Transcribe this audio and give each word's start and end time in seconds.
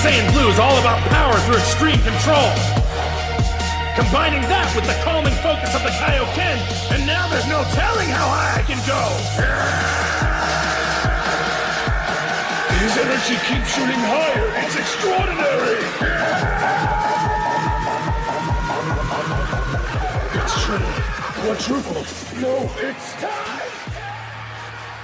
Saiyan 0.00 0.32
Blue 0.32 0.48
is 0.48 0.58
all 0.58 0.78
about 0.80 0.98
power 1.10 1.36
through 1.44 1.56
extreme 1.56 2.00
control. 2.00 2.48
Combining 3.92 4.40
that 4.48 4.72
with 4.74 4.86
the 4.88 4.96
calming 5.04 5.36
focus 5.44 5.74
of 5.76 5.82
the 5.84 5.92
Kaioken, 5.92 6.56
and 6.96 7.04
now 7.06 7.28
there's 7.28 7.46
no 7.46 7.60
telling 7.76 8.08
how 8.08 8.32
high 8.32 8.56
I 8.56 8.62
can 8.64 8.80
go. 8.88 8.96
His 12.80 12.96
energy 12.96 13.36
keeps 13.44 13.68
shooting 13.76 14.00
higher. 14.00 14.48
It's 14.64 14.76
extraordinary. 14.80 15.84
It's 20.40 20.64
true. 20.64 20.80
Quadruple. 21.44 22.04
No, 22.40 22.70
it's 22.80 23.12
time. 23.20 23.69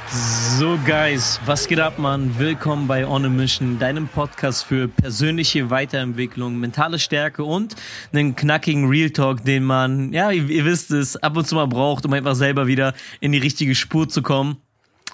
So, 0.09 0.79
Guys, 0.87 1.41
was 1.47 1.67
geht 1.67 1.81
ab, 1.81 1.99
Mann? 1.99 2.39
Willkommen 2.39 2.87
bei 2.87 3.05
On 3.07 3.25
a 3.25 3.29
Mission, 3.29 3.79
deinem 3.81 4.07
Podcast 4.07 4.65
für 4.65 4.87
persönliche 4.87 5.69
Weiterentwicklung, 5.71 6.59
mentale 6.59 7.01
Stärke 7.01 7.43
und 7.43 7.75
einen 8.13 8.37
knackigen 8.37 8.89
Real 8.89 9.11
Talk, 9.11 9.45
den 9.45 9.65
man, 9.65 10.13
ja, 10.13 10.31
ihr, 10.31 10.49
ihr 10.49 10.65
wisst 10.65 10.93
es, 10.93 11.17
ab 11.17 11.37
und 11.37 11.47
zu 11.47 11.57
mal 11.57 11.67
braucht, 11.67 12.07
um 12.07 12.13
einfach 12.13 12.37
selber 12.37 12.69
wieder 12.69 12.95
in 13.21 13.33
die 13.33 13.39
richtige 13.39 13.75
Spur 13.75 14.09
zu 14.09 14.23
kommen. 14.23 14.59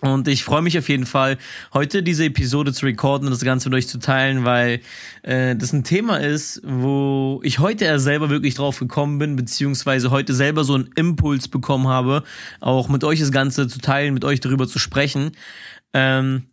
Und 0.03 0.27
ich 0.27 0.43
freue 0.43 0.63
mich 0.63 0.77
auf 0.77 0.89
jeden 0.89 1.07
Fall, 1.07 1.39
heute 1.73 2.03
diese 2.03 2.25
Episode 2.25 2.73
zu 2.73 2.87
recorden 2.87 3.29
und 3.29 3.33
das 3.33 3.45
Ganze 3.45 3.69
mit 3.69 3.79
euch 3.79 3.87
zu 3.87 4.01
teilen, 4.01 4.45
weil 4.45 4.81
äh, 5.23 5.55
das 5.55 5.73
ein 5.73 5.85
Thema 5.85 6.17
ist, 6.17 6.61
wo 6.65 7.41
ich 7.45 7.61
heute 7.61 7.85
erst 7.85 8.05
selber 8.05 8.29
wirklich 8.29 8.57
drauf 8.57 8.81
gekommen 8.81 9.21
bin, 9.21 9.37
beziehungsweise 9.37 10.11
heute 10.11 10.35
selber 10.35 10.65
so 10.65 10.75
einen 10.75 10.91
Impuls 10.97 11.47
bekommen 11.47 11.87
habe, 11.87 12.25
auch 12.59 12.89
mit 12.89 13.05
euch 13.05 13.21
das 13.21 13.31
Ganze 13.31 13.69
zu 13.69 13.79
teilen, 13.79 14.13
mit 14.13 14.25
euch 14.25 14.41
darüber 14.41 14.67
zu 14.67 14.81
sprechen. 14.81 15.37
Ähm, 15.93 16.47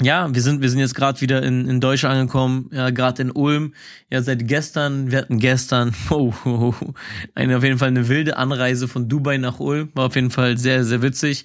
ja, 0.00 0.34
wir 0.34 0.40
sind 0.40 0.62
wir 0.62 0.70
sind 0.70 0.78
jetzt 0.78 0.94
gerade 0.94 1.20
wieder 1.20 1.42
in, 1.42 1.68
in 1.68 1.78
Deutschland 1.78 2.14
angekommen, 2.14 2.70
ja, 2.72 2.88
gerade 2.88 3.20
in 3.20 3.32
Ulm. 3.32 3.74
Ja, 4.10 4.22
seit 4.22 4.48
gestern, 4.48 5.10
wir 5.10 5.18
hatten 5.18 5.38
gestern, 5.38 5.94
oh, 6.08 6.32
oh, 6.46 6.74
oh, 6.80 6.94
eine 7.34 7.58
auf 7.58 7.64
jeden 7.64 7.76
Fall 7.76 7.88
eine 7.88 8.08
wilde 8.08 8.38
Anreise 8.38 8.88
von 8.88 9.10
Dubai 9.10 9.36
nach 9.36 9.60
Ulm, 9.60 9.90
war 9.92 10.06
auf 10.06 10.14
jeden 10.14 10.30
Fall 10.30 10.56
sehr 10.56 10.84
sehr 10.84 11.02
witzig. 11.02 11.44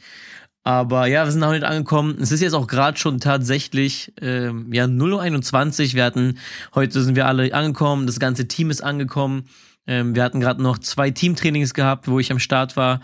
Aber 0.67 1.07
ja, 1.07 1.23
wir 1.23 1.31
sind 1.31 1.39
noch 1.39 1.53
nicht 1.53 1.63
angekommen. 1.63 2.17
Es 2.19 2.33
ist 2.33 2.41
jetzt 2.41 2.51
auch 2.51 2.67
gerade 2.67 2.97
schon 2.97 3.21
tatsächlich 3.21 4.11
ähm, 4.19 4.67
ja 4.73 4.83
0.21 4.83 5.93
Wir 5.93 6.03
hatten, 6.03 6.39
heute 6.75 7.01
sind 7.01 7.15
wir 7.15 7.25
alle 7.25 7.53
angekommen, 7.53 8.05
das 8.05 8.19
ganze 8.19 8.49
Team 8.49 8.69
ist 8.69 8.83
angekommen. 8.83 9.47
Ähm, 9.87 10.13
wir 10.13 10.25
hatten 10.25 10.41
gerade 10.41 10.61
noch 10.61 10.77
zwei 10.77 11.09
Teamtrainings 11.09 11.73
gehabt, 11.73 12.09
wo 12.09 12.19
ich 12.19 12.33
am 12.33 12.39
Start 12.39 12.75
war. 12.75 12.99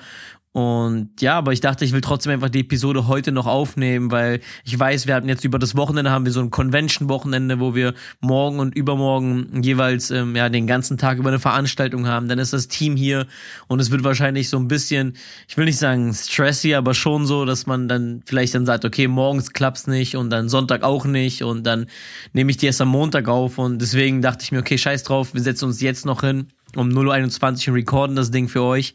Und 0.54 1.10
ja, 1.20 1.36
aber 1.36 1.52
ich 1.52 1.62
dachte, 1.62 1.84
ich 1.84 1.94
will 1.94 2.02
trotzdem 2.02 2.32
einfach 2.32 2.50
die 2.50 2.60
Episode 2.60 3.08
heute 3.08 3.32
noch 3.32 3.48
aufnehmen, 3.48 4.12
weil 4.12 4.40
ich 4.64 4.80
weiß, 4.80 5.08
wir 5.08 5.16
hatten 5.16 5.28
jetzt 5.28 5.44
über 5.44 5.58
das 5.58 5.76
Wochenende 5.76 6.12
haben 6.12 6.26
wir 6.26 6.32
so 6.32 6.42
ein 6.42 6.52
Convention-Wochenende, 6.52 7.60
wo 7.60 7.74
wir 7.74 7.96
morgen 8.22 8.60
und 8.60 8.76
übermorgen 8.76 9.64
jeweils 9.64 10.12
ähm, 10.12 10.36
ja 10.36 10.50
den 10.50 10.68
ganzen 10.68 11.00
Tag 11.00 11.18
über 11.18 11.30
eine 11.30 11.40
Veranstaltung 11.40 12.06
haben. 12.06 12.28
Dann 12.28 12.38
ist 12.38 12.54
das 12.54 12.68
Team 12.68 12.96
hier 12.96 13.26
und 13.68 13.80
es 13.80 13.90
wird 13.90 14.04
wahrscheinlich 14.04 14.48
so 14.48 14.58
ein 14.58 14.68
bisschen, 14.68 15.14
ich 15.48 15.58
will 15.58 15.66
nicht 15.66 15.80
sagen 15.80 16.14
stressy, 16.14 16.76
aber 16.76 16.94
schon 16.94 17.26
so, 17.26 17.46
dass 17.46 17.66
man 17.66 17.88
dann 17.88 18.22
vielleicht 18.24 18.54
dann 18.54 18.68
sagt, 18.68 18.86
okay, 18.86 19.08
morgens 19.08 19.54
klappt's 19.54 19.88
nicht 19.88 20.16
und 20.16 20.30
dann 20.30 20.50
Sonntag 20.50 20.84
auch 20.84 21.06
nicht 21.06 21.42
und 21.42 21.66
dann 21.66 21.88
nehme 22.34 22.52
ich 22.52 22.58
die 22.58 22.68
erst 22.68 22.80
am 22.80 22.90
Montag 22.90 23.28
auf 23.28 23.58
und 23.58 23.82
deswegen 23.82 24.22
dachte 24.22 24.44
ich 24.44 24.52
mir, 24.52 24.60
okay, 24.60 24.78
scheiß 24.78 25.02
drauf, 25.02 25.34
wir 25.34 25.42
setzen 25.42 25.66
uns 25.66 25.82
jetzt 25.82 26.06
noch 26.06 26.22
hin 26.22 26.46
um 26.76 26.90
0.21 26.90 27.70
Uhr 27.70 27.76
recorden 27.76 28.16
das 28.16 28.32
Ding 28.32 28.48
für 28.48 28.62
euch. 28.62 28.94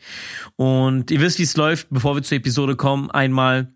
Und 0.56 1.10
ihr 1.10 1.20
wisst, 1.20 1.38
wie 1.38 1.44
es 1.44 1.56
läuft, 1.56 1.88
bevor 1.90 2.14
wir 2.14 2.22
zur 2.22 2.36
Episode 2.36 2.76
kommen. 2.76 3.10
Einmal 3.10 3.72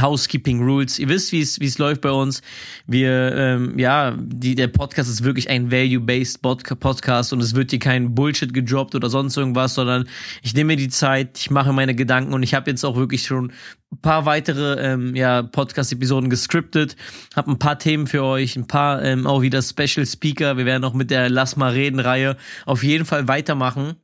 Housekeeping 0.00 0.62
Rules. 0.62 0.98
Ihr 0.98 1.08
wisst, 1.08 1.32
wie 1.32 1.40
es 1.40 1.78
läuft 1.78 2.00
bei 2.00 2.10
uns. 2.10 2.42
Wir 2.86 3.34
ähm, 3.34 3.78
ja, 3.78 4.16
die 4.18 4.54
der 4.54 4.68
Podcast 4.68 5.10
ist 5.10 5.24
wirklich 5.24 5.50
ein 5.50 5.70
value-based 5.70 6.42
Podcast 6.42 7.32
und 7.32 7.42
es 7.42 7.54
wird 7.54 7.70
hier 7.70 7.78
kein 7.78 8.14
Bullshit 8.14 8.52
gedroppt 8.52 8.94
oder 8.94 9.10
sonst 9.10 9.36
irgendwas, 9.36 9.74
sondern 9.74 10.08
ich 10.42 10.54
nehme 10.54 10.68
mir 10.68 10.76
die 10.76 10.88
Zeit, 10.88 11.38
ich 11.38 11.50
mache 11.50 11.72
meine 11.72 11.94
Gedanken 11.94 12.34
und 12.34 12.42
ich 12.42 12.54
habe 12.54 12.70
jetzt 12.70 12.84
auch 12.84 12.96
wirklich 12.96 13.22
schon 13.22 13.52
ein 13.92 14.00
paar 14.00 14.26
weitere 14.26 14.74
ähm, 14.80 15.14
ja 15.16 15.42
Podcast-Episoden 15.42 16.30
gescriptet, 16.30 16.96
habe 17.34 17.50
ein 17.50 17.58
paar 17.58 17.78
Themen 17.78 18.06
für 18.06 18.22
euch, 18.22 18.56
ein 18.56 18.66
paar 18.66 19.02
ähm, 19.02 19.26
auch 19.26 19.42
wieder 19.42 19.62
Special 19.62 20.06
Speaker. 20.06 20.56
Wir 20.56 20.66
werden 20.66 20.84
auch 20.84 20.94
mit 20.94 21.10
der 21.10 21.30
Lass 21.30 21.56
mal 21.56 21.72
reden 21.72 22.00
Reihe 22.00 22.36
auf 22.66 22.82
jeden 22.82 23.04
Fall 23.04 23.28
weitermachen. 23.28 23.96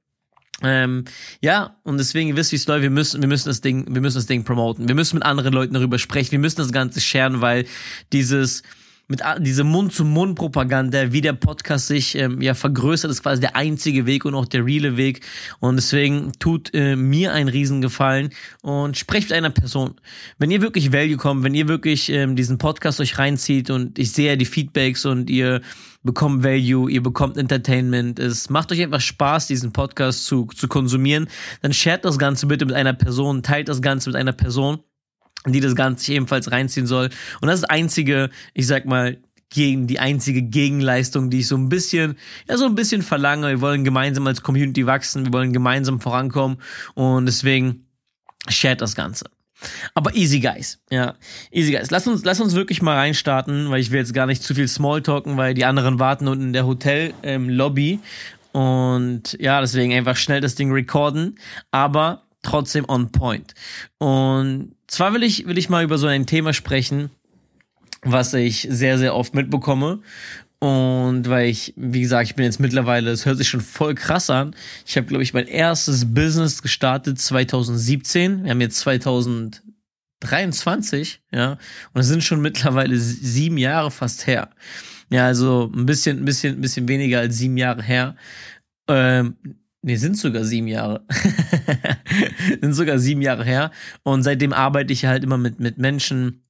Ähm, 0.63 1.05
ja, 1.41 1.77
und 1.83 1.99
deswegen, 1.99 2.29
ihr 2.29 2.37
wisst, 2.37 2.53
wie 2.53 2.57
es 2.57 2.67
läuft, 2.67 2.83
wir 2.83 2.91
müssen, 2.91 3.21
wir 3.21 3.29
müssen 3.29 3.49
das 3.49 3.61
Ding, 3.61 3.93
wir 3.93 4.01
müssen 4.01 4.19
das 4.19 4.27
Ding 4.27 4.45
promoten. 4.45 4.89
Wir 4.89 4.95
müssen 4.95 5.17
mit 5.17 5.25
anderen 5.25 5.53
Leuten 5.53 5.75
darüber 5.75 5.99
sprechen, 5.99 6.33
wir 6.33 6.39
müssen 6.39 6.59
das 6.59 6.73
Ganze 6.73 7.01
scheren, 7.01 7.41
weil 7.41 7.67
dieses, 8.13 8.63
mit 9.07 9.23
diese 9.41 9.65
Mund-zu-Mund-Propaganda, 9.65 11.13
wie 11.13 11.21
der 11.21 11.35
Podcast 11.35 11.89
sich 11.89 12.15
ähm, 12.15 12.41
ja 12.41 12.55
vergrößert, 12.55 13.11
ist 13.11 13.23
quasi 13.23 13.41
der 13.41 13.55
einzige 13.55 14.07
Weg 14.07 14.25
und 14.25 14.35
auch 14.35 14.47
der 14.47 14.65
reale 14.65 14.97
Weg. 14.97 15.21
Und 15.61 15.77
deswegen 15.77 16.33
tut 16.39 16.73
äh, 16.73 16.97
mir 16.97 17.33
einen 17.33 17.49
Riesengefallen 17.49 18.31
und 18.63 18.97
sprecht 18.97 19.29
mit 19.29 19.37
einer 19.37 19.51
Person. 19.51 19.95
Wenn 20.39 20.51
ihr 20.51 20.63
wirklich 20.63 20.93
Value 20.93 21.17
kommt, 21.17 21.45
wenn 21.45 21.55
ihr 21.55 21.69
wirklich 21.69 22.09
ähm, 22.09 22.35
diesen 22.35 22.59
Podcast 22.59 23.01
euch 23.01 23.19
reinzieht 23.19 23.71
und 23.71 23.99
ich 23.99 24.13
sehe 24.13 24.37
die 24.37 24.47
Feedbacks 24.47 25.05
und 25.05 25.29
ihr 25.29 25.61
bekommt 26.03 26.45
Value, 26.45 26.91
ihr 26.91 27.03
bekommt 27.03 27.37
Entertainment, 27.37 28.19
es 28.19 28.51
macht 28.51 28.73
euch 28.73 28.83
einfach 28.83 29.01
Spaß, 29.01 29.47
diesen 29.47 29.73
Podcast 29.73 30.27
zu, 30.27 30.47
zu 30.47 30.69
konsumieren, 30.69 31.29
dann 31.63 31.73
shared 31.73 32.05
das 32.05 32.19
Ganze 32.19 32.47
bitte 32.47 32.67
mit 32.67 32.75
einer 32.75 32.93
Person, 32.93 33.43
teilt 33.43 33.69
das 33.69 33.83
Ganze 33.83 34.11
mit 34.11 34.17
einer 34.17 34.33
Person 34.33 34.81
die 35.47 35.61
das 35.61 35.75
Ganze 35.75 36.13
ebenfalls 36.13 36.51
reinziehen 36.51 36.87
soll. 36.87 37.11
Und 37.41 37.49
das 37.49 37.61
ist 37.61 37.71
einzige, 37.71 38.31
ich 38.55 38.67
sag 38.67 38.87
mal, 38.87 39.19
gegen 39.51 39.87
die 39.87 40.01
einzige 40.01 40.43
Gegenleistung, 40.43 41.31
die 41.31 41.41
ich 41.41 41.49
so 41.49 41.57
ein 41.57 41.69
bisschen, 41.69 42.17
ja, 42.49 42.57
so 42.57 42.67
ein 42.67 42.75
bisschen 42.75 43.03
verlange. 43.03 43.49
Wir 43.49 43.61
wollen 43.61 43.85
gemeinsam 43.85 44.27
als 44.27 44.43
Community 44.43 44.87
wachsen, 44.87 45.27
wir 45.27 45.33
wollen 45.33 45.53
gemeinsam 45.53 46.01
vorankommen 46.01 46.59
und 46.95 47.27
deswegen 47.27 47.87
shared 48.49 48.81
das 48.81 48.97
Ganze. 48.97 49.27
Aber 49.95 50.15
easy 50.15 50.41
guys, 50.41 50.81
ja, 50.91 51.15
easy 51.53 51.73
guys. 51.73 51.91
Lass 51.91 52.07
uns, 52.07 52.25
lass 52.25 52.41
uns 52.41 52.55
wirklich 52.55 52.83
mal 52.83 52.97
reinstarten, 52.97 53.71
weil 53.71 53.81
ich 53.81 53.93
will 53.93 54.01
jetzt 54.01 54.13
gar 54.13 54.27
nicht 54.27 54.43
zu 54.43 54.55
viel 54.55 54.69
Smalltalken, 54.69 55.37
weil 55.37 55.55
die 55.55 55.65
anderen 55.65 55.99
warten 55.99 56.27
unten 56.27 56.47
in 56.47 56.53
der 56.53 56.67
Hotel 56.67 57.15
ähm, 57.23 57.49
Lobby 57.49 58.01
und 58.53 59.37
ja, 59.41 59.61
deswegen 59.61 59.93
einfach 59.93 60.17
schnell 60.17 60.41
das 60.41 60.55
Ding 60.55 60.73
recorden, 60.73 61.39
aber 61.71 62.25
trotzdem 62.43 62.85
on 62.89 63.11
point. 63.11 63.55
Und 63.99 64.75
zwar 64.87 65.13
will 65.15 65.23
ich, 65.23 65.47
will 65.47 65.59
ich 65.59 65.69
mal 65.69 65.85
über 65.85 65.99
so 65.99 66.07
ein 66.07 66.27
Thema 66.27 66.53
sprechen, 66.53 67.11
was 68.03 68.35
ich 68.35 68.67
sehr, 68.71 68.99
sehr 68.99 69.15
oft 69.15 69.35
mitbekomme. 69.35 70.01
Und 70.59 71.29
weil 71.29 71.49
ich, 71.49 71.75
wie 71.77 72.01
gesagt, 72.01 72.29
ich 72.29 72.35
bin 72.37 72.47
jetzt 72.47 72.61
mittlerweile, 72.61 73.11
es 73.11 73.27
hört 73.27 73.37
sich 73.37 73.51
schon 73.51 73.61
voll 73.61 73.95
krass 73.95 74.31
an. 74.31 74.57
Ich 74.87 74.97
habe, 74.97 75.07
glaube 75.07 75.23
ich, 75.23 75.35
mein 75.35 75.47
erstes 75.47 76.15
Business 76.15 76.63
gestartet 76.63 77.21
2017. 77.21 78.45
Wir 78.45 78.51
haben 78.51 78.63
jetzt 78.63 78.79
2023, 78.79 81.21
ja. 81.33 81.59
Und 81.93 82.01
es 82.01 82.07
sind 82.07 82.25
schon 82.25 82.41
mittlerweile 82.41 82.97
sieben 82.99 83.59
Jahre 83.59 83.91
fast 83.91 84.27
her. 84.27 84.49
Ja, 85.11 85.27
also 85.27 85.71
ein 85.75 85.85
bisschen, 85.85 86.21
ein 86.21 86.25
bisschen, 86.25 86.57
ein 86.57 86.63
bisschen 86.63 86.89
weniger 86.89 87.19
als 87.19 87.37
sieben 87.37 87.59
Jahre 87.59 87.83
her. 87.83 88.17
Ähm, 88.89 89.37
Nee, 89.87 89.97
sind 89.97 90.17
sogar 90.17 90.45
sieben 90.45 90.67
Jahre. 90.67 91.05
sind 92.63 92.73
sogar 92.73 92.99
sieben 92.99 93.21
Jahre 93.21 93.45
her. 93.45 93.71
Und 94.03 94.23
seitdem 94.23 94.55
arbeite 94.55 94.95
ich 94.95 95.05
halt 95.05 95.23
immer 95.25 95.37
mit, 95.37 95.61
mit 95.61 95.77
Menschen. 95.77 96.43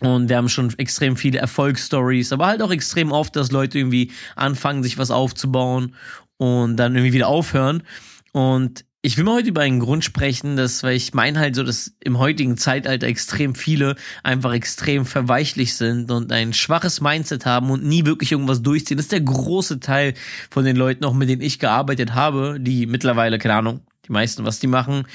Und 0.00 0.28
wir 0.28 0.36
haben 0.36 0.50
schon 0.50 0.70
extrem 0.78 1.16
viele 1.16 1.38
Erfolgsstories, 1.38 2.30
aber 2.30 2.46
halt 2.46 2.60
auch 2.60 2.70
extrem 2.70 3.10
oft, 3.10 3.36
dass 3.36 3.52
Leute 3.52 3.78
irgendwie 3.78 4.12
anfangen, 4.36 4.82
sich 4.82 4.98
was 4.98 5.10
aufzubauen 5.10 5.94
und 6.36 6.76
dann 6.76 6.94
irgendwie 6.94 7.14
wieder 7.14 7.28
aufhören. 7.28 7.84
Und 8.32 8.84
ich 9.04 9.18
will 9.18 9.24
mal 9.24 9.34
heute 9.34 9.50
über 9.50 9.60
einen 9.60 9.80
Grund 9.80 10.02
sprechen, 10.02 10.56
dass, 10.56 10.82
weil 10.82 10.96
ich 10.96 11.12
meine 11.12 11.38
halt 11.38 11.54
so, 11.54 11.62
dass 11.62 11.94
im 12.00 12.18
heutigen 12.18 12.56
Zeitalter 12.56 13.06
extrem 13.06 13.54
viele 13.54 13.96
einfach 14.22 14.54
extrem 14.54 15.04
verweichlich 15.04 15.76
sind 15.76 16.10
und 16.10 16.32
ein 16.32 16.54
schwaches 16.54 17.02
Mindset 17.02 17.44
haben 17.44 17.70
und 17.70 17.84
nie 17.84 18.06
wirklich 18.06 18.32
irgendwas 18.32 18.62
durchziehen. 18.62 18.96
Das 18.96 19.04
ist 19.04 19.12
der 19.12 19.20
große 19.20 19.80
Teil 19.80 20.14
von 20.50 20.64
den 20.64 20.76
Leuten, 20.76 21.04
auch 21.04 21.12
mit 21.12 21.28
denen 21.28 21.42
ich 21.42 21.58
gearbeitet 21.58 22.14
habe, 22.14 22.56
die 22.58 22.86
mittlerweile, 22.86 23.36
keine 23.36 23.56
Ahnung, 23.56 23.80
die 24.08 24.12
meisten, 24.12 24.46
was 24.46 24.58
die 24.58 24.68
machen. 24.68 25.06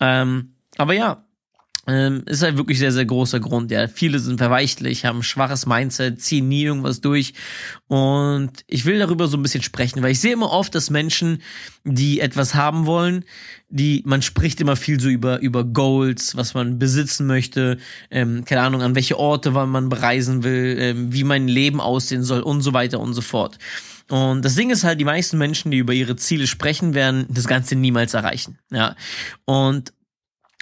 Ähm, 0.00 0.56
aber 0.76 0.94
ja, 0.94 1.24
ähm, 1.86 2.22
ist 2.26 2.42
halt 2.42 2.56
wirklich 2.56 2.78
sehr, 2.78 2.92
sehr 2.92 3.04
großer 3.04 3.40
Grund. 3.40 3.70
Ja, 3.70 3.86
viele 3.88 4.18
sind 4.18 4.38
verweichlich, 4.38 5.04
haben 5.04 5.20
ein 5.20 5.22
schwaches 5.22 5.66
Mindset, 5.66 6.20
ziehen 6.20 6.48
nie 6.48 6.64
irgendwas 6.64 7.00
durch. 7.00 7.34
Und 7.86 8.50
ich 8.66 8.84
will 8.84 8.98
darüber 8.98 9.28
so 9.28 9.36
ein 9.36 9.42
bisschen 9.42 9.62
sprechen, 9.62 10.02
weil 10.02 10.12
ich 10.12 10.20
sehe 10.20 10.32
immer 10.32 10.50
oft, 10.50 10.74
dass 10.74 10.90
Menschen, 10.90 11.42
die 11.84 12.20
etwas 12.20 12.54
haben 12.54 12.86
wollen, 12.86 13.24
die, 13.68 14.02
man 14.04 14.22
spricht 14.22 14.60
immer 14.60 14.76
viel 14.76 15.00
so 15.00 15.08
über, 15.08 15.40
über 15.40 15.64
Goals, 15.64 16.36
was 16.36 16.54
man 16.54 16.78
besitzen 16.78 17.26
möchte, 17.26 17.78
ähm, 18.10 18.44
keine 18.44 18.62
Ahnung, 18.62 18.82
an 18.82 18.94
welche 18.94 19.18
Orte 19.18 19.50
man 19.50 19.88
bereisen 19.88 20.42
will, 20.42 20.76
ähm, 20.78 21.12
wie 21.12 21.24
mein 21.24 21.48
Leben 21.48 21.80
aussehen 21.80 22.22
soll 22.22 22.40
und 22.40 22.62
so 22.62 22.72
weiter 22.72 23.00
und 23.00 23.14
so 23.14 23.22
fort. 23.22 23.58
Und 24.08 24.44
das 24.44 24.54
Ding 24.54 24.70
ist 24.70 24.84
halt, 24.84 25.00
die 25.00 25.04
meisten 25.04 25.36
Menschen, 25.36 25.72
die 25.72 25.78
über 25.78 25.92
ihre 25.92 26.16
Ziele 26.16 26.46
sprechen, 26.46 26.94
werden 26.94 27.26
das 27.28 27.48
Ganze 27.48 27.74
niemals 27.74 28.14
erreichen. 28.14 28.58
Ja. 28.70 28.94
Und 29.46 29.92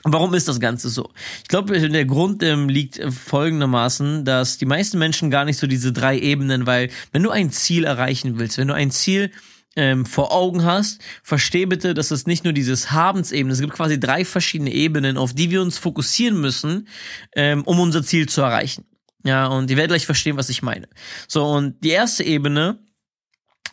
Warum 0.06 0.34
ist 0.34 0.48
das 0.48 0.60
Ganze 0.60 0.90
so? 0.90 1.10
Ich 1.42 1.48
glaube, 1.48 1.80
der 1.80 2.04
Grund 2.04 2.42
ähm, 2.42 2.68
liegt 2.68 3.00
folgendermaßen, 3.02 4.26
dass 4.26 4.58
die 4.58 4.66
meisten 4.66 4.98
Menschen 4.98 5.30
gar 5.30 5.46
nicht 5.46 5.58
so 5.58 5.66
diese 5.66 5.92
drei 5.92 6.18
Ebenen, 6.18 6.66
weil 6.66 6.90
wenn 7.12 7.22
du 7.22 7.30
ein 7.30 7.50
Ziel 7.50 7.84
erreichen 7.84 8.38
willst, 8.38 8.58
wenn 8.58 8.68
du 8.68 8.74
ein 8.74 8.90
Ziel 8.90 9.30
ähm, 9.76 10.04
vor 10.04 10.30
Augen 10.30 10.62
hast, 10.62 11.00
versteh 11.22 11.64
bitte, 11.64 11.94
dass 11.94 12.10
es 12.10 12.26
nicht 12.26 12.44
nur 12.44 12.52
dieses 12.52 12.92
Habensebene, 12.92 13.52
es 13.52 13.60
gibt 13.60 13.72
quasi 13.72 13.98
drei 13.98 14.26
verschiedene 14.26 14.72
Ebenen, 14.72 15.16
auf 15.16 15.32
die 15.32 15.50
wir 15.50 15.62
uns 15.62 15.78
fokussieren 15.78 16.38
müssen, 16.38 16.86
ähm, 17.34 17.62
um 17.62 17.80
unser 17.80 18.02
Ziel 18.02 18.28
zu 18.28 18.42
erreichen. 18.42 18.84
Ja, 19.24 19.46
und 19.46 19.70
ihr 19.70 19.78
werdet 19.78 19.92
gleich 19.92 20.04
verstehen, 20.04 20.36
was 20.36 20.50
ich 20.50 20.62
meine. 20.62 20.86
So, 21.28 21.46
und 21.46 21.82
die 21.82 21.90
erste 21.90 22.24
Ebene 22.24 22.78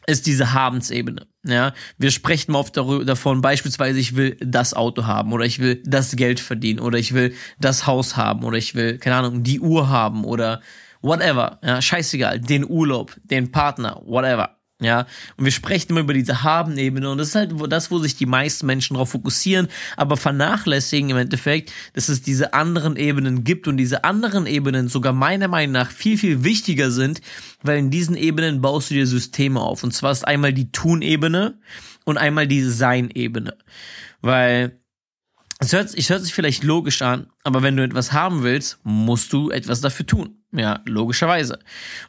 ist 0.07 0.25
diese 0.27 0.53
Habensebene. 0.53 1.27
Ja, 1.44 1.74
wir 1.98 2.12
sprechen 2.12 2.56
oft 2.56 2.77
darüber, 2.77 3.03
davon, 3.03 3.42
beispielsweise, 3.42 4.00
ich 4.00 4.15
will 4.15 4.38
das 4.39 4.74
Auto 4.74 5.06
haben 5.06 5.33
oder 5.33 5.45
ich 5.45 5.59
will 5.59 5.81
das 5.86 6.15
Geld 6.15 6.39
verdienen 6.39 6.80
oder 6.80 7.00
ich 7.00 7.13
will 7.13 7.33
das 7.59 7.88
Haus 7.88 8.15
haben 8.15 8.44
oder 8.44 8.57
ich 8.57 8.75
will, 8.75 8.98
keine 9.00 9.15
Ahnung, 9.18 9.44
die 9.44 9.59
Uhr 9.59 9.89
haben 9.89 10.24
oder 10.24 10.62
whatever. 11.01 11.59
Ja, 11.63 11.81
scheißegal, 11.81 12.39
den 12.39 12.69
Urlaub, 12.69 13.15
den 13.24 13.51
Partner, 13.51 14.01
whatever. 14.06 14.60
Ja, 14.81 15.06
und 15.38 15.45
wir 15.45 15.51
sprechen 15.51 15.92
immer 15.92 16.00
über 16.00 16.16
diese 16.16 16.42
Haben-Ebene 16.42 17.07
und 17.07 17.19
das 17.19 17.30
ist 17.30 17.36
halt 17.36 17.54
das, 17.69 17.92
wo 17.92 18.00
sich 18.00 18.16
die 18.16 18.25
meisten 18.25 18.66
Menschen 18.66 18.95
darauf 18.95 19.12
fokussieren, 19.12 19.68
aber 19.95 20.18
vernachlässigen 20.18 21.12
im 21.12 21.18
Endeffekt, 21.18 21.72
dass 21.94 22.10
es 22.10 22.24
diese 22.24 22.56
anderen 22.56 22.95
Ebenen 22.95 23.44
gibt 23.44 23.68
und 23.68 23.78
diese 23.78 24.04
anderen 24.04 24.48
Ebenen 24.48 24.88
sogar 24.88 25.13
meiner 25.13 25.48
Meinung 25.48 25.74
nach 25.74 25.92
viel, 25.92 26.18
viel 26.18 26.44
wichtiger 26.44 26.89
sind, 26.89 27.22
weil 27.62 27.78
in 27.78 27.92
diesen 27.92 28.18
Ebenen 28.18 28.62
baust 28.62 28.89
du 28.89 28.95
dir 28.95 29.06
Systeme 29.06 29.60
auf. 29.60 29.83
Und 29.83 29.94
zwar 29.94 30.12
ist 30.12 30.28
einmal 30.28 30.51
die 30.51 30.72
Tun-Ebene 30.72 31.60
und 32.06 32.18
einmal 32.18 32.48
die 32.48 32.63
Sein-Ebene. 32.63 33.56
Weil 34.22 34.80
es 35.60 35.74
hört, 35.74 35.94
es 35.94 36.10
hört 36.10 36.24
sich 36.24 36.33
vielleicht 36.33 36.63
logisch 36.63 37.04
an, 37.04 37.28
aber 37.44 37.62
wenn 37.62 37.78
du 37.78 37.83
etwas 37.83 38.13
haben 38.13 38.42
willst, 38.42 38.80
musst 38.83 39.31
du 39.31 39.51
etwas 39.51 39.80
dafür 39.80 40.07
tun. 40.07 40.40
Ja, 40.53 40.81
logischerweise. 40.86 41.59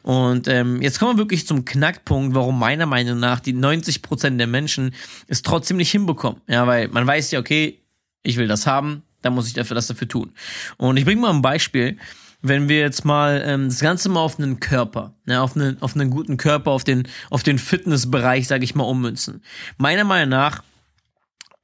Und 0.01 0.49
ähm, 0.49 0.81
jetzt 0.81 0.99
kommen 0.99 1.13
wir 1.13 1.17
wirklich 1.17 1.47
zum 1.47 1.63
Knackpunkt, 1.63 2.35
warum 2.35 2.59
meiner 2.59 2.85
Meinung 2.85 3.19
nach 3.19 3.39
die 3.39 3.53
90% 3.53 4.37
der 4.37 4.47
Menschen 4.47 4.93
es 5.27 5.43
trotzdem 5.43 5.77
nicht 5.77 5.91
hinbekommen. 5.91 6.41
Ja, 6.47 6.67
weil 6.67 6.89
man 6.89 7.07
weiß 7.07 7.31
ja, 7.31 7.39
okay, 7.39 7.79
ich 8.21 8.35
will 8.35 8.47
das 8.47 8.67
haben, 8.67 9.03
dann 9.21 9.33
muss 9.33 9.47
ich 9.47 9.53
dafür 9.53 9.75
das 9.75 9.87
dafür 9.87 10.09
tun. 10.09 10.33
Und 10.77 10.97
ich 10.97 11.05
bringe 11.05 11.21
mal 11.21 11.29
ein 11.29 11.41
Beispiel. 11.41 11.97
Wenn 12.45 12.67
wir 12.67 12.79
jetzt 12.79 13.05
mal 13.05 13.41
ähm, 13.45 13.69
das 13.69 13.79
Ganze 13.79 14.09
mal 14.09 14.19
auf 14.19 14.37
einen 14.37 14.59
Körper, 14.59 15.13
ja, 15.25 15.41
auf 15.41 15.55
einen, 15.55 15.81
auf 15.81 15.95
einen 15.95 16.09
guten 16.09 16.35
Körper, 16.35 16.71
auf 16.71 16.83
den, 16.83 17.07
auf 17.29 17.41
den 17.41 17.57
Fitnessbereich, 17.57 18.49
sage 18.49 18.65
ich 18.65 18.75
mal, 18.75 18.83
ummünzen. 18.83 19.41
Meiner 19.77 20.03
Meinung 20.03 20.27
nach 20.27 20.61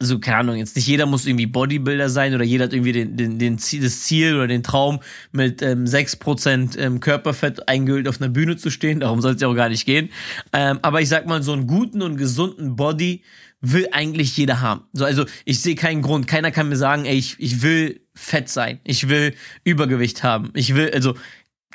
also 0.01 0.18
keine 0.18 0.38
Ahnung, 0.38 0.56
jetzt 0.56 0.78
nicht 0.78 0.88
jeder 0.88 1.06
muss 1.06 1.25
irgendwie 1.25 1.46
Bodybuilder 1.46 2.10
sein 2.10 2.34
oder 2.34 2.46
jeder 2.46 2.66
hat 2.66 2.74
irgendwie 2.74 2.94
den, 2.94 3.18
den, 3.18 3.38
den 3.38 3.57
Ziel, 3.57 3.84
das 3.84 4.01
Ziel 4.01 4.36
oder 4.36 4.48
den 4.48 4.63
Traum, 4.63 5.00
mit 5.34 5.62
ähm, 5.62 5.84
6% 5.84 6.78
ähm, 6.78 7.01
Körperfett 7.01 7.68
eingehüllt 7.68 8.07
auf 8.07 8.22
einer 8.22 8.30
Bühne 8.30 8.56
zu 8.56 8.69
stehen. 8.69 9.01
Darum 9.01 9.19
soll 9.22 9.36
es 9.36 9.42
ja 9.42 9.50
auch 9.50 9.56
gar 9.56 9.68
nicht 9.68 9.86
gehen. 9.86 10.10
Ähm, 10.54 10.80
aber 10.84 11.01
ich 11.01 11.10
sag 11.10 11.28
mal, 11.28 11.44
so 11.44 11.51
einen 11.51 11.68
guten 11.68 12.01
und 12.01 12.16
gesunden 12.16 12.78
Body 12.78 13.24
will 13.60 13.90
eigentlich 13.92 14.38
jeder 14.38 14.62
haben. 14.62 14.86
So, 14.94 15.04
also 15.04 15.25
ich 15.44 15.60
sehe 15.60 15.75
keinen 15.75 16.01
Grund. 16.01 16.28
Keiner 16.28 16.51
kann 16.51 16.69
mir 16.69 16.78
sagen, 16.78 17.04
ey, 17.04 17.18
ich, 17.18 17.36
ich 17.40 17.62
will 17.62 18.00
fett 18.16 18.48
sein. 18.48 18.80
Ich 18.86 19.10
will 19.10 19.36
Übergewicht 19.66 20.24
haben. 20.24 20.51
Ich 20.54 20.75
will, 20.75 20.92
also, 20.94 21.16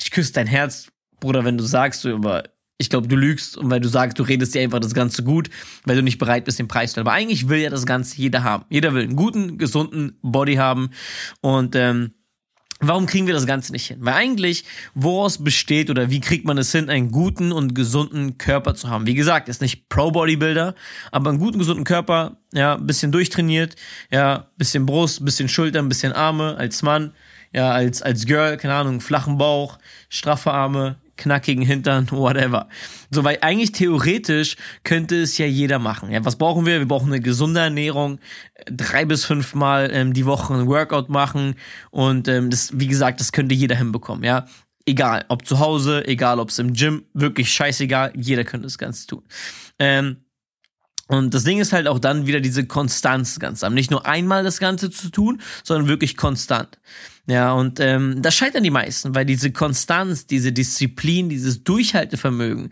ich 0.01 0.11
küsse 0.11 0.33
dein 0.33 0.47
Herz, 0.47 0.89
Bruder, 1.21 1.45
wenn 1.45 1.59
du 1.59 1.65
sagst, 1.65 2.07
aber 2.07 2.45
ich 2.79 2.91
glaube, 2.91 3.07
du 3.07 3.17
lügst 3.17 3.57
und 3.57 3.71
weil 3.71 3.81
du 3.81 3.89
sagst, 3.89 4.19
du 4.19 4.25
redest 4.25 4.55
dir 4.55 4.63
einfach 4.63 4.81
das 4.81 4.95
Ganze 4.95 5.23
gut, 5.23 5.49
weil 5.85 5.97
du 5.97 6.03
nicht 6.03 6.19
bereit 6.19 6.45
bist, 6.45 6.59
den 6.59 6.69
Preis 6.69 6.93
zu. 6.93 7.01
Aber 7.01 7.13
eigentlich 7.13 7.49
will 7.49 7.61
ja 7.61 7.71
das 7.71 7.87
Ganze 7.87 8.17
jeder 8.17 8.43
haben. 8.43 8.65
Jeder 8.69 8.95
will 8.95 9.05
einen 9.05 9.17
guten, 9.17 9.59
gesunden 9.59 10.19
Body 10.23 10.57
haben. 10.57 10.91
Und 11.41 11.77
ähm, 11.77 12.13
warum 12.81 13.07
kriegen 13.07 13.29
wir 13.29 13.35
das 13.35 13.47
Ganze 13.47 13.71
nicht 13.71 13.87
hin? 13.87 13.99
Weil 14.01 14.15
eigentlich, 14.15 14.65
woraus 14.95 15.43
besteht 15.43 15.89
oder 15.89 16.11
wie 16.11 16.21
kriegt 16.21 16.47
man 16.47 16.59
es 16.59 16.73
hin, 16.73 16.91
einen 16.91 17.13
guten 17.13 17.53
und 17.53 17.75
gesunden 17.75 18.39
Körper 18.39 18.75
zu 18.75 18.89
haben? 18.89 19.07
Wie 19.07 19.15
gesagt, 19.15 19.49
ist 19.49 19.63
nicht 19.63 19.89
Pro-Bodybuilder, 19.89 20.75
aber 21.13 21.31
einen 21.31 21.39
guten, 21.39 21.59
gesunden 21.59 21.85
Körper, 21.85 22.39
ja, 22.53 22.77
bisschen 22.77 23.13
durchtrainiert, 23.13 23.77
ja, 24.11 24.49
bisschen 24.57 24.85
Brust, 24.85 25.25
bisschen 25.25 25.49
Schultern, 25.49 25.89
bisschen 25.89 26.13
Arme 26.13 26.57
als 26.57 26.83
Mann, 26.83 27.13
ja, 27.53 27.71
als, 27.71 28.03
als 28.03 28.27
Girl, 28.27 28.57
keine 28.57 28.75
Ahnung, 28.75 29.01
flachen 29.01 29.39
Bauch, 29.39 29.79
straffe 30.09 30.53
Arme, 30.53 30.97
knackigen 31.17 31.65
Hintern, 31.65 32.09
whatever. 32.11 32.69
So, 33.11 33.25
weil 33.25 33.39
eigentlich 33.41 33.73
theoretisch 33.73 34.57
könnte 34.83 35.21
es 35.23 35.39
ja 35.39 35.47
jeder 35.47 35.79
machen. 35.79 36.11
Ja, 36.11 36.25
was 36.25 36.37
brauchen 36.37 36.67
wir? 36.67 36.79
Wir 36.79 36.89
brauchen 36.89 37.13
eine 37.13 37.21
gesunde 37.21 37.61
Ernährung, 37.61 38.19
drei 38.67 39.05
bis 39.05 39.25
fünf 39.25 39.55
Mal 39.55 39.91
ähm, 39.93 40.13
die 40.13 40.27
Woche 40.27 40.55
ein 40.55 40.67
Workout 40.67 41.09
machen 41.09 41.55
und 41.91 42.29
ähm, 42.29 42.51
das, 42.51 42.71
wie 42.79 42.87
gesagt, 42.87 43.21
das 43.21 43.33
könnte 43.33 43.55
jeder 43.55 43.77
hinbekommen. 43.77 44.25
Ja, 44.25 44.47
egal, 44.87 45.25
ob 45.29 45.47
zu 45.47 45.59
Hause, 45.59 46.07
egal, 46.07 46.39
ob 46.39 46.51
es 46.51 46.59
im 46.59 46.73
Gym, 46.73 47.05
wirklich 47.15 47.53
scheißegal, 47.53 48.13
jeder 48.17 48.45
könnte 48.45 48.67
das 48.67 48.79
Ganze 48.79 49.07
tun. 49.07 49.23
Ähm, 49.79 50.19
und 51.07 51.35
das 51.35 51.45
Ding 51.45 51.61
ist 51.61 51.73
halt 51.73 51.87
auch 51.87 51.99
dann 51.99 52.27
wieder 52.27 52.41
diese 52.41 52.67
Konstanz 52.67 53.39
ganz 53.39 53.63
am. 53.63 53.75
Nicht 53.75 53.91
nur 53.91 54.07
einmal 54.07 54.43
das 54.43 54.59
Ganze 54.59 54.91
zu 54.91 55.11
tun, 55.11 55.43
sondern 55.63 55.89
wirklich 55.89 56.17
konstant. 56.17 56.79
Ja, 57.27 57.55
und 57.55 57.81
ähm, 57.81 58.21
das 58.21 58.35
scheitern 58.35 58.63
die 58.63 58.71
meisten, 58.71 59.15
weil 59.15 59.25
diese 59.25 59.51
Konstanz, 59.51 60.27
diese 60.27 60.53
Disziplin, 60.53 61.31
dieses 61.31 61.65
Durchhaltevermögen 61.65 62.71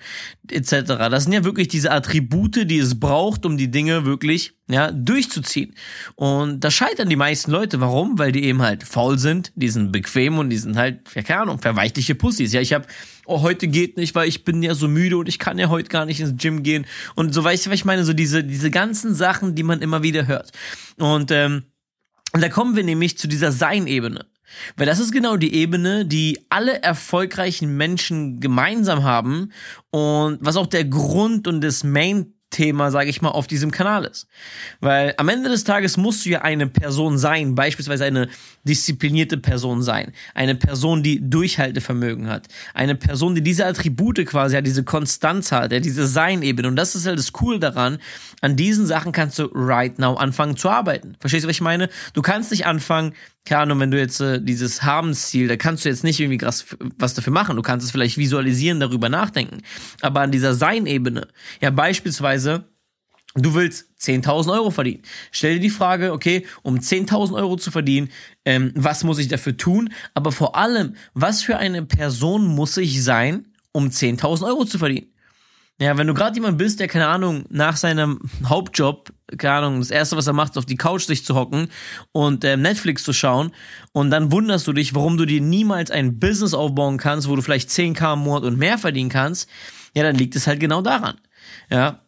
etc., 0.50 0.84
das 1.10 1.24
sind 1.24 1.32
ja 1.32 1.42
wirklich 1.42 1.68
diese 1.68 1.90
Attribute, 1.90 2.68
die 2.70 2.78
es 2.78 3.00
braucht, 3.00 3.46
um 3.46 3.56
die 3.56 3.70
Dinge 3.70 4.04
wirklich 4.04 4.52
ja, 4.68 4.92
durchzuziehen. 4.92 5.74
Und 6.16 6.60
da 6.60 6.70
scheitern 6.70 7.08
die 7.08 7.16
meisten 7.16 7.50
Leute. 7.50 7.80
Warum? 7.80 8.18
Weil 8.18 8.32
die 8.32 8.44
eben 8.44 8.60
halt 8.60 8.84
faul 8.84 9.18
sind, 9.18 9.52
die 9.54 9.70
sind 9.70 9.90
bequem 9.90 10.38
und 10.38 10.50
die 10.50 10.58
sind 10.58 10.76
halt, 10.76 11.00
ja, 11.14 11.22
keine 11.22 11.42
Ahnung, 11.42 11.58
verweichliche 11.58 12.14
Pussys. 12.14 12.52
Ja, 12.52 12.60
ich 12.60 12.74
habe, 12.74 12.86
oh, 13.24 13.40
heute 13.40 13.68
geht 13.68 13.96
nicht, 13.96 14.14
weil 14.14 14.28
ich 14.28 14.44
bin 14.44 14.62
ja 14.62 14.74
so 14.74 14.86
müde 14.86 15.16
und 15.16 15.30
ich 15.30 15.38
kann 15.38 15.58
ja 15.58 15.70
heute 15.70 15.88
gar 15.88 16.04
nicht 16.04 16.20
ins 16.20 16.36
Gym 16.36 16.62
gehen. 16.62 16.84
Und 17.14 17.32
so 17.32 17.42
weißt 17.42 17.64
du, 17.64 17.70
was 17.70 17.76
ich 17.76 17.86
meine? 17.86 18.04
So 18.04 18.12
diese, 18.12 18.44
diese 18.44 18.70
ganzen 18.70 19.14
Sachen, 19.14 19.54
die 19.54 19.62
man 19.62 19.80
immer 19.80 20.02
wieder 20.02 20.26
hört. 20.26 20.52
Und 20.98 21.30
ähm, 21.30 21.62
da 22.32 22.48
kommen 22.50 22.76
wir 22.76 22.84
nämlich 22.84 23.16
zu 23.16 23.28
dieser 23.28 23.52
Sein-Ebene. 23.52 24.26
Weil 24.76 24.86
das 24.86 24.98
ist 24.98 25.12
genau 25.12 25.36
die 25.36 25.54
Ebene, 25.54 26.06
die 26.06 26.44
alle 26.48 26.82
erfolgreichen 26.82 27.76
Menschen 27.76 28.40
gemeinsam 28.40 29.04
haben 29.04 29.52
und 29.90 30.38
was 30.40 30.56
auch 30.56 30.66
der 30.66 30.84
Grund 30.84 31.46
und 31.46 31.60
das 31.62 31.84
Main 31.84 32.34
Thema, 32.52 32.90
sage 32.92 33.10
ich 33.10 33.20
mal, 33.20 33.30
auf 33.30 33.48
diesem 33.48 33.72
Kanal 33.72 34.04
ist. 34.04 34.28
Weil 34.80 35.14
am 35.16 35.28
Ende 35.28 35.48
des 35.48 35.64
Tages 35.64 35.96
musst 35.96 36.24
du 36.24 36.30
ja 36.30 36.42
eine 36.42 36.68
Person 36.68 37.18
sein, 37.18 37.56
beispielsweise 37.56 38.04
eine 38.04 38.28
disziplinierte 38.62 39.38
Person 39.38 39.82
sein, 39.82 40.12
eine 40.34 40.54
Person, 40.54 41.02
die 41.02 41.28
Durchhaltevermögen 41.28 42.28
hat, 42.28 42.46
eine 42.74 42.94
Person, 42.94 43.34
die 43.34 43.42
diese 43.42 43.66
Attribute 43.66 44.24
quasi 44.26 44.54
hat, 44.54 44.66
diese 44.66 44.84
Konstanz 44.84 45.50
hat, 45.50 45.72
ja, 45.72 45.80
diese 45.80 46.06
Sein-Ebene. 46.06 46.68
Und 46.68 46.76
das 46.76 46.94
ist 46.94 47.06
halt 47.06 47.18
das 47.18 47.32
Cool 47.40 47.58
daran. 47.58 47.98
An 48.40 48.54
diesen 48.54 48.86
Sachen 48.86 49.10
kannst 49.10 49.38
du 49.38 49.44
right 49.54 49.98
now 49.98 50.14
anfangen 50.14 50.56
zu 50.56 50.68
arbeiten. 50.68 51.16
Verstehst 51.18 51.44
du, 51.44 51.48
was 51.48 51.56
ich 51.56 51.62
meine? 51.62 51.88
Du 52.12 52.22
kannst 52.22 52.50
nicht 52.50 52.66
anfangen, 52.66 53.14
keine 53.44 53.62
Ahnung, 53.62 53.80
wenn 53.80 53.90
du 53.90 53.98
jetzt 53.98 54.20
äh, 54.20 54.40
dieses 54.40 54.82
Habensziel, 54.82 55.48
da 55.48 55.56
kannst 55.56 55.84
du 55.84 55.88
jetzt 55.88 56.04
nicht 56.04 56.20
irgendwie 56.20 56.38
krass 56.38 56.64
was 56.98 57.14
dafür 57.14 57.32
machen. 57.32 57.56
Du 57.56 57.62
kannst 57.62 57.84
es 57.84 57.90
vielleicht 57.90 58.16
visualisieren, 58.16 58.78
darüber 58.78 59.08
nachdenken. 59.08 59.62
Aber 60.00 60.20
an 60.20 60.30
dieser 60.30 60.54
Sein-Ebene, 60.54 61.26
ja 61.60 61.70
beispielsweise, 61.70 62.64
du 63.34 63.54
willst 63.54 63.88
10.000 64.00 64.52
Euro 64.52 64.70
verdienen. 64.70 65.02
Stell 65.32 65.54
dir 65.54 65.60
die 65.60 65.70
Frage, 65.70 66.12
okay, 66.12 66.46
um 66.62 66.76
10.000 66.76 67.34
Euro 67.34 67.56
zu 67.56 67.70
verdienen, 67.70 68.10
ähm, 68.44 68.72
was 68.74 69.04
muss 69.04 69.18
ich 69.18 69.28
dafür 69.28 69.56
tun? 69.56 69.92
Aber 70.14 70.32
vor 70.32 70.56
allem, 70.56 70.94
was 71.14 71.42
für 71.42 71.56
eine 71.56 71.84
Person 71.84 72.46
muss 72.46 72.76
ich 72.76 73.02
sein, 73.02 73.46
um 73.72 73.88
10.000 73.88 74.46
Euro 74.46 74.64
zu 74.64 74.78
verdienen? 74.78 75.11
Ja, 75.80 75.96
wenn 75.98 76.06
du 76.06 76.14
gerade 76.14 76.36
jemand 76.36 76.58
bist, 76.58 76.78
der, 76.80 76.86
keine 76.86 77.08
Ahnung, 77.08 77.44
nach 77.48 77.76
seinem 77.76 78.20
Hauptjob, 78.44 79.12
keine 79.36 79.54
Ahnung, 79.54 79.80
das 79.80 79.90
erste, 79.90 80.16
was 80.16 80.26
er 80.26 80.32
macht, 80.32 80.52
ist 80.52 80.58
auf 80.58 80.66
die 80.66 80.76
Couch 80.76 81.06
sich 81.06 81.24
zu 81.24 81.34
hocken 81.34 81.68
und 82.12 82.44
äh, 82.44 82.56
Netflix 82.56 83.02
zu 83.02 83.12
schauen 83.12 83.52
und 83.92 84.10
dann 84.10 84.30
wunderst 84.30 84.66
du 84.66 84.72
dich, 84.72 84.94
warum 84.94 85.16
du 85.16 85.24
dir 85.24 85.40
niemals 85.40 85.90
ein 85.90 86.20
Business 86.20 86.54
aufbauen 86.54 86.98
kannst, 86.98 87.28
wo 87.28 87.34
du 87.34 87.42
vielleicht 87.42 87.70
10k 87.70 88.12
im 88.12 88.20
Monat 88.20 88.44
und 88.44 88.58
mehr 88.58 88.78
verdienen 88.78 89.10
kannst, 89.10 89.48
ja, 89.94 90.02
dann 90.02 90.14
liegt 90.14 90.36
es 90.36 90.46
halt 90.46 90.60
genau 90.60 90.82
daran. 90.82 91.16
Ja, 91.70 92.02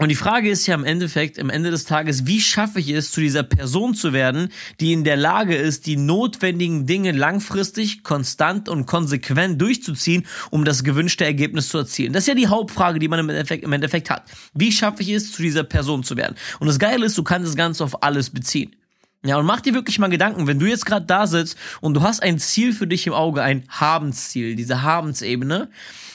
und 0.00 0.08
die 0.08 0.14
Frage 0.14 0.48
ist 0.48 0.66
ja 0.66 0.74
im 0.74 0.84
Endeffekt, 0.84 1.38
am 1.38 1.50
Ende 1.50 1.70
des 1.70 1.84
Tages, 1.84 2.26
wie 2.26 2.40
schaffe 2.40 2.80
ich 2.80 2.88
es, 2.88 3.12
zu 3.12 3.20
dieser 3.20 3.42
Person 3.42 3.94
zu 3.94 4.14
werden, 4.14 4.48
die 4.80 4.94
in 4.94 5.04
der 5.04 5.18
Lage 5.18 5.54
ist, 5.54 5.84
die 5.84 5.96
notwendigen 5.96 6.86
Dinge 6.86 7.12
langfristig, 7.12 8.02
konstant 8.02 8.70
und 8.70 8.86
konsequent 8.86 9.60
durchzuziehen, 9.60 10.26
um 10.50 10.64
das 10.64 10.84
gewünschte 10.84 11.26
Ergebnis 11.26 11.68
zu 11.68 11.76
erzielen. 11.76 12.14
Das 12.14 12.22
ist 12.22 12.28
ja 12.28 12.34
die 12.34 12.48
Hauptfrage, 12.48 12.98
die 12.98 13.08
man 13.08 13.20
im 13.20 13.28
Endeffekt, 13.28 13.62
im 13.62 13.72
Endeffekt 13.74 14.08
hat. 14.08 14.24
Wie 14.54 14.72
schaffe 14.72 15.02
ich 15.02 15.10
es, 15.10 15.32
zu 15.32 15.42
dieser 15.42 15.64
Person 15.64 16.02
zu 16.02 16.16
werden? 16.16 16.34
Und 16.60 16.66
das 16.66 16.78
Geile 16.78 17.04
ist, 17.04 17.18
du 17.18 17.22
kannst 17.22 17.46
das 17.46 17.56
Ganze 17.56 17.84
auf 17.84 18.02
alles 18.02 18.30
beziehen. 18.30 18.74
Ja, 19.22 19.36
und 19.36 19.44
mach 19.44 19.60
dir 19.60 19.74
wirklich 19.74 19.98
mal 19.98 20.08
Gedanken, 20.08 20.46
wenn 20.46 20.58
du 20.58 20.64
jetzt 20.64 20.86
gerade 20.86 21.04
da 21.04 21.26
sitzt 21.26 21.58
und 21.82 21.92
du 21.92 22.00
hast 22.00 22.22
ein 22.22 22.38
Ziel 22.38 22.72
für 22.72 22.86
dich 22.86 23.06
im 23.06 23.12
Auge, 23.12 23.42
ein 23.42 23.64
Habensziel, 23.68 24.56
diese 24.56 24.80
Habensebene, 24.80 25.68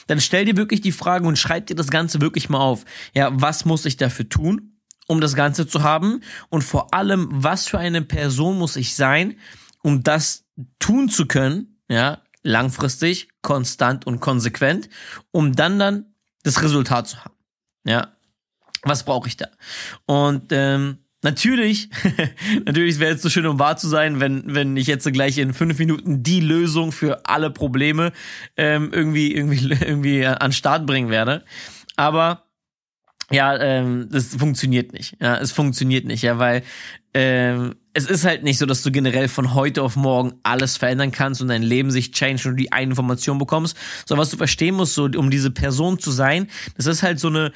dann 0.06 0.20
stell 0.20 0.44
dir 0.44 0.56
wirklich 0.56 0.80
die 0.80 0.92
Frage 0.92 1.26
und 1.26 1.38
schreib 1.38 1.66
dir 1.66 1.76
das 1.76 1.88
Ganze 1.88 2.20
wirklich 2.20 2.48
mal 2.48 2.60
auf. 2.60 2.84
Ja, 3.14 3.30
was 3.32 3.64
muss 3.64 3.84
ich 3.84 3.96
dafür 3.96 4.28
tun? 4.28 4.72
um 5.06 5.20
das 5.20 5.34
Ganze 5.34 5.66
zu 5.66 5.82
haben 5.82 6.20
und 6.48 6.62
vor 6.62 6.92
allem, 6.92 7.28
was 7.30 7.68
für 7.68 7.78
eine 7.78 8.02
Person 8.02 8.58
muss 8.58 8.76
ich 8.76 8.94
sein, 8.94 9.38
um 9.82 10.02
das 10.02 10.44
tun 10.78 11.08
zu 11.08 11.26
können, 11.26 11.80
ja, 11.88 12.22
langfristig, 12.42 13.28
konstant 13.42 14.06
und 14.06 14.20
konsequent, 14.20 14.88
um 15.30 15.54
dann 15.54 15.78
dann 15.78 16.14
das 16.42 16.62
Resultat 16.62 17.08
zu 17.08 17.24
haben. 17.24 17.34
Ja, 17.84 18.16
was 18.82 19.04
brauche 19.04 19.28
ich 19.28 19.36
da? 19.36 19.48
Und 20.06 20.50
ähm, 20.50 20.98
natürlich, 21.26 21.90
natürlich 22.64 23.00
wäre 23.00 23.14
es 23.14 23.22
so 23.22 23.28
schön, 23.28 23.46
um 23.46 23.58
wahr 23.58 23.76
zu 23.76 23.88
sein, 23.88 24.20
wenn 24.20 24.44
wenn 24.46 24.76
ich 24.76 24.86
jetzt 24.86 25.12
gleich 25.12 25.38
in 25.38 25.52
fünf 25.52 25.78
Minuten 25.78 26.22
die 26.22 26.40
Lösung 26.40 26.92
für 26.92 27.26
alle 27.26 27.50
Probleme 27.50 28.12
ähm, 28.56 28.90
irgendwie 28.92 29.34
irgendwie 29.34 29.72
irgendwie 29.84 30.24
an 30.24 30.52
Start 30.52 30.86
bringen 30.86 31.10
werde. 31.10 31.44
Aber 31.96 32.44
ja, 33.32 33.58
ähm, 33.58 34.08
das 34.10 34.36
funktioniert 34.36 34.92
nicht. 34.92 35.16
Ja, 35.20 35.36
es 35.38 35.50
funktioniert 35.50 36.04
nicht, 36.04 36.22
ja, 36.22 36.38
weil 36.38 36.62
ähm, 37.12 37.74
es 37.92 38.06
ist 38.06 38.24
halt 38.24 38.44
nicht 38.44 38.58
so, 38.58 38.66
dass 38.66 38.82
du 38.82 38.92
generell 38.92 39.26
von 39.26 39.52
heute 39.54 39.82
auf 39.82 39.96
morgen 39.96 40.34
alles 40.44 40.76
verändern 40.76 41.10
kannst 41.10 41.42
und 41.42 41.48
dein 41.48 41.62
Leben 41.62 41.90
sich 41.90 42.12
change 42.12 42.46
und 42.46 42.56
du 42.56 42.62
die 42.62 42.70
eine 42.70 42.90
Information 42.90 43.38
bekommst. 43.38 43.76
sondern 44.04 44.22
was 44.22 44.30
du 44.30 44.36
verstehen 44.36 44.76
musst, 44.76 44.94
so 44.94 45.08
um 45.16 45.30
diese 45.30 45.50
Person 45.50 45.98
zu 45.98 46.12
sein, 46.12 46.46
das 46.76 46.86
ist 46.86 47.02
halt 47.02 47.18
so 47.18 47.28
eine 47.28 47.52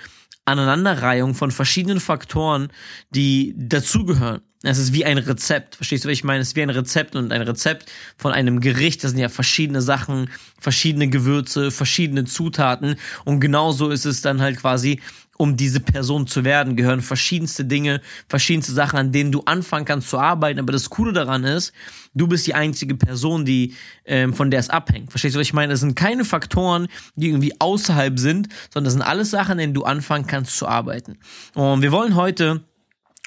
Aneinanderreihung 0.50 1.34
von 1.34 1.50
verschiedenen 1.50 2.00
Faktoren, 2.00 2.68
die 3.10 3.54
dazugehören. 3.56 4.42
Es 4.62 4.76
ist 4.76 4.92
wie 4.92 5.06
ein 5.06 5.16
Rezept. 5.16 5.76
Verstehst 5.76 6.04
du, 6.04 6.08
was 6.08 6.12
ich 6.12 6.24
meine? 6.24 6.40
Es 6.40 6.48
ist 6.48 6.56
wie 6.56 6.62
ein 6.62 6.70
Rezept 6.70 7.16
und 7.16 7.32
ein 7.32 7.40
Rezept 7.40 7.90
von 8.18 8.32
einem 8.32 8.60
Gericht. 8.60 9.02
Das 9.02 9.12
sind 9.12 9.20
ja 9.20 9.30
verschiedene 9.30 9.80
Sachen, 9.80 10.28
verschiedene 10.58 11.08
Gewürze, 11.08 11.70
verschiedene 11.70 12.26
Zutaten. 12.26 12.96
Und 13.24 13.40
genauso 13.40 13.88
ist 13.88 14.04
es 14.04 14.20
dann 14.20 14.42
halt 14.42 14.58
quasi 14.58 15.00
um 15.38 15.56
diese 15.56 15.80
Person 15.80 16.26
zu 16.26 16.44
werden, 16.44 16.76
gehören 16.76 17.00
verschiedenste 17.00 17.64
Dinge, 17.64 18.02
verschiedenste 18.28 18.72
Sachen, 18.72 18.98
an 18.98 19.10
denen 19.10 19.32
du 19.32 19.40
anfangen 19.46 19.86
kannst 19.86 20.10
zu 20.10 20.18
arbeiten. 20.18 20.60
Aber 20.60 20.70
das 20.70 20.90
Coole 20.90 21.14
daran 21.14 21.44
ist, 21.44 21.72
du 22.12 22.26
bist 22.26 22.46
die 22.46 22.52
einzige 22.52 22.94
Person, 22.94 23.46
die 23.46 23.74
ähm, 24.04 24.34
von 24.34 24.50
der 24.50 24.60
es 24.60 24.68
abhängt. 24.68 25.10
Verstehst 25.10 25.34
du, 25.34 25.40
was 25.40 25.46
ich 25.46 25.54
meine? 25.54 25.72
Das 25.72 25.80
sind 25.80 25.96
keine 25.96 26.26
Faktoren, 26.26 26.88
die 27.16 27.28
irgendwie 27.28 27.58
außerhalb 27.58 28.18
sind, 28.18 28.50
sondern 28.70 28.84
das 28.84 28.92
sind 28.92 29.02
alles 29.02 29.30
Sachen, 29.30 29.52
an 29.52 29.58
denen 29.58 29.72
du 29.72 29.84
anfangen 29.84 30.26
kannst 30.26 30.58
zu 30.58 30.68
arbeiten. 30.68 31.16
Und 31.54 31.80
wir 31.80 31.90
wollen 31.90 32.16
heute 32.16 32.62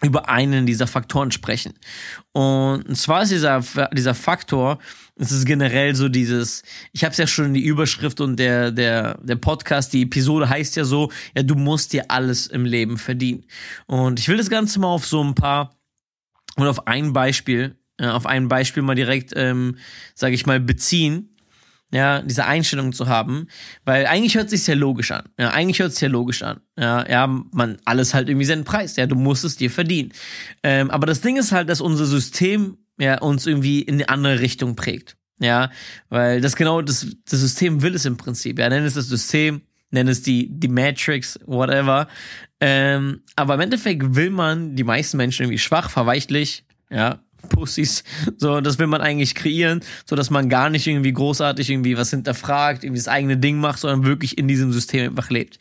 über 0.04 0.30
einen 0.30 0.66
dieser 0.66 0.86
Faktoren 0.86 1.32
sprechen. 1.32 1.74
Und 2.34 2.96
zwar 2.98 3.24
ist 3.24 3.32
dieser, 3.32 3.64
dieser 3.94 4.14
Faktor, 4.14 4.80
es 5.16 5.32
ist 5.32 5.46
generell 5.46 5.96
so 5.96 6.10
dieses, 6.10 6.64
ich 6.92 7.04
habe 7.04 7.12
es 7.12 7.18
ja 7.18 7.28
schon 7.28 7.46
in 7.46 7.54
die 7.54 7.64
Überschrift 7.64 8.20
und 8.20 8.38
der, 8.38 8.72
der, 8.72 9.18
der 9.24 9.36
Podcast, 9.36 9.94
die 9.94 10.04
Episode 10.04 10.50
heißt 10.50 10.76
ja 10.76 10.84
so, 10.84 11.12
ja, 11.36 11.44
du 11.44 11.56
musst 11.56 11.94
dir 11.94 12.12
alles 12.12 12.48
im 12.48 12.66
Leben 12.66 12.98
verdienen. 12.98 13.46
Und 13.86 14.20
ich 14.20 14.28
will 14.28 14.38
das 14.38 14.50
Ganze 14.50 14.80
mal 14.80 14.88
auf 14.88 15.06
so 15.06 15.24
ein 15.24 15.36
paar 15.36 15.78
und 16.56 16.68
auf 16.68 16.88
ein 16.88 17.14
Beispiel, 17.14 17.78
ja, 18.00 18.14
auf 18.14 18.26
ein 18.26 18.48
Beispiel 18.48 18.84
mal 18.84 18.96
direkt, 18.96 19.34
ähm, 19.36 19.78
sage 20.16 20.36
ich 20.36 20.46
mal, 20.46 20.60
beziehen 20.60 21.33
ja, 21.94 22.22
diese 22.24 22.46
Einstellung 22.46 22.92
zu 22.92 23.08
haben, 23.08 23.48
weil 23.86 24.08
eigentlich 24.08 24.36
hört 24.36 24.50
sich 24.50 24.66
ja 24.66 24.74
logisch 24.74 25.12
an. 25.12 25.30
Ja, 25.40 25.52
eigentlich 25.52 25.80
hört 25.80 25.92
sich 25.92 26.02
ja 26.02 26.08
logisch 26.08 26.42
an. 26.42 26.60
Ja, 26.78 27.08
ja, 27.08 27.28
man 27.28 27.78
alles 27.86 28.16
halt 28.16 28.30
irgendwie 28.30 28.46
seinen 28.46 28.64
Preis. 28.64 28.96
Ja, 28.96 29.06
du 29.06 29.16
musst 29.16 29.44
es 29.44 29.58
dir 29.58 29.70
verdienen. 29.70 30.12
Ähm, 30.64 30.90
aber 30.90 31.06
das 31.06 31.22
Ding 31.22 31.38
ist 31.38 31.52
halt, 31.52 31.70
dass 31.70 31.82
unser 31.82 32.06
System 32.06 32.78
ja 33.00 33.20
uns 33.20 33.46
irgendwie 33.46 33.82
in 33.82 33.96
eine 33.96 34.10
andere 34.10 34.40
Richtung 34.40 34.76
prägt. 34.76 35.18
Ja, 35.40 35.70
weil 36.10 36.42
das 36.42 36.56
genau 36.56 36.82
das, 36.82 37.08
das 37.30 37.40
System 37.40 37.84
will 37.84 37.94
es 37.94 38.06
im 38.06 38.18
Prinzip. 38.18 38.58
Ja, 38.58 38.70
nenn 38.70 38.86
es 38.86 38.96
das 38.96 39.08
System, 39.08 39.62
nenn 39.92 40.08
es 40.08 40.24
die 40.24 40.48
die 40.50 40.70
Matrix, 40.70 41.40
whatever. 41.46 42.08
Ähm, 42.60 43.22
aber 43.36 43.54
im 43.54 43.60
Endeffekt 43.60 44.16
will 44.16 44.32
man 44.32 44.76
die 44.76 44.84
meisten 44.84 45.18
Menschen 45.18 45.44
irgendwie 45.44 45.60
schwach, 45.60 45.92
verweichlich, 45.92 46.66
ja, 46.90 47.20
Pussys. 47.50 48.04
So, 48.38 48.62
das 48.62 48.80
will 48.80 48.88
man 48.88 49.02
eigentlich 49.02 49.36
kreieren, 49.36 49.82
so 50.06 50.16
dass 50.16 50.30
man 50.30 50.50
gar 50.50 50.70
nicht 50.70 50.88
irgendwie 50.88 51.14
großartig 51.14 51.70
irgendwie 51.70 51.98
was 51.98 52.10
hinterfragt, 52.10 52.84
irgendwie 52.84 53.00
das 53.00 53.08
eigene 53.08 53.38
Ding 53.38 53.58
macht, 53.58 53.80
sondern 53.80 54.06
wirklich 54.06 54.38
in 54.38 54.48
diesem 54.48 54.72
System 54.72 55.10
einfach 55.10 55.30
lebt. 55.30 55.60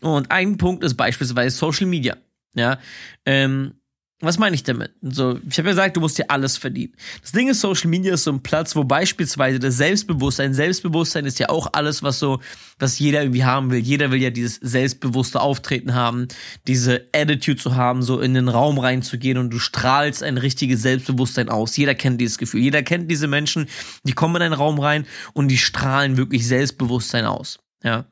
Und 0.00 0.30
ein 0.30 0.56
Punkt 0.56 0.84
ist 0.84 0.94
beispielsweise 0.94 1.56
Social 1.56 1.86
Media. 1.86 2.16
Ja, 2.54 2.78
ähm, 3.26 3.74
was 4.20 4.38
meine 4.38 4.54
ich 4.54 4.62
damit? 4.62 4.92
So, 5.02 5.38
ich 5.48 5.58
habe 5.58 5.68
ja 5.68 5.72
gesagt, 5.72 5.96
du 5.96 6.00
musst 6.00 6.18
dir 6.18 6.30
alles 6.30 6.56
verdienen. 6.56 6.94
Das 7.20 7.32
Ding 7.32 7.48
ist, 7.48 7.60
Social 7.60 7.90
Media 7.90 8.14
ist 8.14 8.24
so 8.24 8.32
ein 8.32 8.42
Platz, 8.42 8.76
wo 8.76 8.84
beispielsweise 8.84 9.58
das 9.58 9.76
Selbstbewusstsein, 9.76 10.54
Selbstbewusstsein 10.54 11.26
ist 11.26 11.38
ja 11.40 11.48
auch 11.48 11.68
alles, 11.72 12.02
was 12.02 12.20
so, 12.20 12.40
was 12.78 12.98
jeder 12.98 13.22
irgendwie 13.22 13.44
haben 13.44 13.70
will. 13.70 13.80
Jeder 13.80 14.10
will 14.10 14.22
ja 14.22 14.30
dieses 14.30 14.56
selbstbewusste 14.56 15.40
Auftreten 15.40 15.94
haben, 15.94 16.28
diese 16.66 17.06
Attitude 17.14 17.60
zu 17.60 17.74
haben, 17.74 18.02
so 18.02 18.20
in 18.20 18.34
den 18.34 18.48
Raum 18.48 18.78
reinzugehen 18.78 19.36
und 19.36 19.50
du 19.50 19.58
strahlst 19.58 20.22
ein 20.22 20.38
richtiges 20.38 20.82
Selbstbewusstsein 20.82 21.48
aus. 21.48 21.76
Jeder 21.76 21.94
kennt 21.94 22.20
dieses 22.20 22.38
Gefühl. 22.38 22.60
Jeder 22.62 22.82
kennt 22.82 23.10
diese 23.10 23.26
Menschen, 23.26 23.66
die 24.04 24.12
kommen 24.12 24.36
in 24.36 24.42
einen 24.42 24.54
Raum 24.54 24.78
rein 24.78 25.06
und 25.32 25.48
die 25.48 25.58
strahlen 25.58 26.16
wirklich 26.16 26.46
Selbstbewusstsein 26.46 27.26
aus. 27.26 27.58
Ja. 27.82 28.06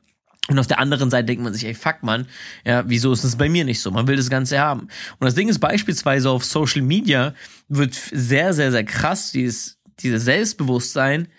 Und 0.49 0.59
auf 0.59 0.67
der 0.67 0.79
anderen 0.79 1.09
Seite 1.09 1.27
denkt 1.27 1.43
man 1.43 1.53
sich, 1.53 1.65
ey, 1.65 1.73
fuck 1.73 2.03
man, 2.03 2.27
ja, 2.65 2.83
wieso 2.87 3.13
ist 3.13 3.23
es 3.23 3.37
bei 3.37 3.47
mir 3.47 3.63
nicht 3.63 3.79
so? 3.79 3.91
Man 3.91 4.07
will 4.07 4.17
das 4.17 4.29
Ganze 4.29 4.59
haben. 4.59 4.81
Und 4.81 5.25
das 5.25 5.35
Ding 5.35 5.47
ist 5.47 5.59
beispielsweise 5.59 6.29
auf 6.29 6.43
Social 6.43 6.81
Media 6.81 7.33
wird 7.69 7.93
sehr, 7.93 8.53
sehr, 8.53 8.71
sehr 8.71 8.83
krass 8.83 9.31
dieses, 9.31 9.79
dieses 9.99 10.25
Selbstbewusstsein 10.25 11.29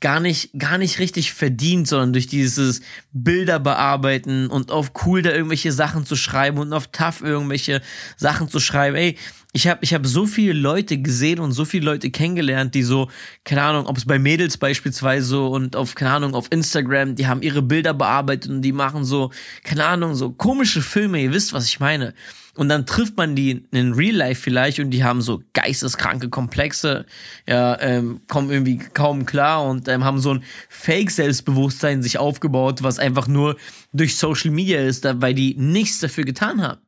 gar 0.00 0.20
nicht, 0.20 0.50
gar 0.58 0.76
nicht 0.76 0.98
richtig 0.98 1.32
verdient, 1.32 1.88
sondern 1.88 2.12
durch 2.12 2.26
dieses 2.26 2.82
Bilder 3.12 3.58
bearbeiten 3.58 4.48
und 4.48 4.70
auf 4.70 4.92
cool 5.06 5.22
da 5.22 5.30
irgendwelche 5.30 5.72
Sachen 5.72 6.04
zu 6.04 6.16
schreiben 6.16 6.58
und 6.58 6.72
auf 6.72 6.88
tough 6.88 7.22
irgendwelche 7.22 7.80
Sachen 8.16 8.48
zu 8.48 8.60
schreiben. 8.60 8.96
Ey, 8.96 9.16
ich 9.56 9.66
habe 9.66 9.78
ich 9.82 9.94
hab 9.94 10.06
so 10.06 10.26
viele 10.26 10.52
Leute 10.52 10.98
gesehen 10.98 11.40
und 11.40 11.52
so 11.52 11.64
viele 11.64 11.86
Leute 11.86 12.10
kennengelernt, 12.10 12.74
die 12.74 12.82
so, 12.82 13.08
keine 13.42 13.62
Ahnung, 13.62 13.86
ob 13.86 13.96
es 13.96 14.04
bei 14.04 14.18
Mädels 14.18 14.58
beispielsweise 14.58 15.40
und 15.40 15.76
auf, 15.76 15.94
keine 15.94 16.10
Ahnung, 16.10 16.34
auf 16.34 16.48
Instagram, 16.50 17.14
die 17.14 17.26
haben 17.26 17.40
ihre 17.40 17.62
Bilder 17.62 17.94
bearbeitet 17.94 18.50
und 18.50 18.60
die 18.60 18.72
machen 18.72 19.06
so, 19.06 19.30
keine 19.64 19.86
Ahnung, 19.86 20.14
so 20.14 20.30
komische 20.30 20.82
Filme, 20.82 21.22
ihr 21.22 21.32
wisst, 21.32 21.54
was 21.54 21.64
ich 21.64 21.80
meine. 21.80 22.12
Und 22.54 22.68
dann 22.68 22.84
trifft 22.84 23.16
man 23.16 23.34
die 23.34 23.64
in 23.70 23.94
Real 23.94 24.14
Life 24.14 24.42
vielleicht 24.42 24.78
und 24.78 24.90
die 24.90 25.04
haben 25.04 25.22
so 25.22 25.42
geisteskranke 25.54 26.28
Komplexe, 26.28 27.06
ja, 27.48 27.80
ähm, 27.80 28.20
kommen 28.28 28.50
irgendwie 28.50 28.76
kaum 28.76 29.24
klar 29.24 29.64
und 29.64 29.88
ähm, 29.88 30.04
haben 30.04 30.20
so 30.20 30.34
ein 30.34 30.44
Fake-Selbstbewusstsein 30.68 32.02
sich 32.02 32.18
aufgebaut, 32.18 32.82
was 32.82 32.98
einfach 32.98 33.26
nur 33.26 33.56
durch 33.94 34.16
Social 34.16 34.50
Media 34.50 34.80
ist, 34.80 35.06
weil 35.22 35.32
die 35.32 35.54
nichts 35.54 36.00
dafür 36.00 36.24
getan 36.24 36.60
haben 36.60 36.85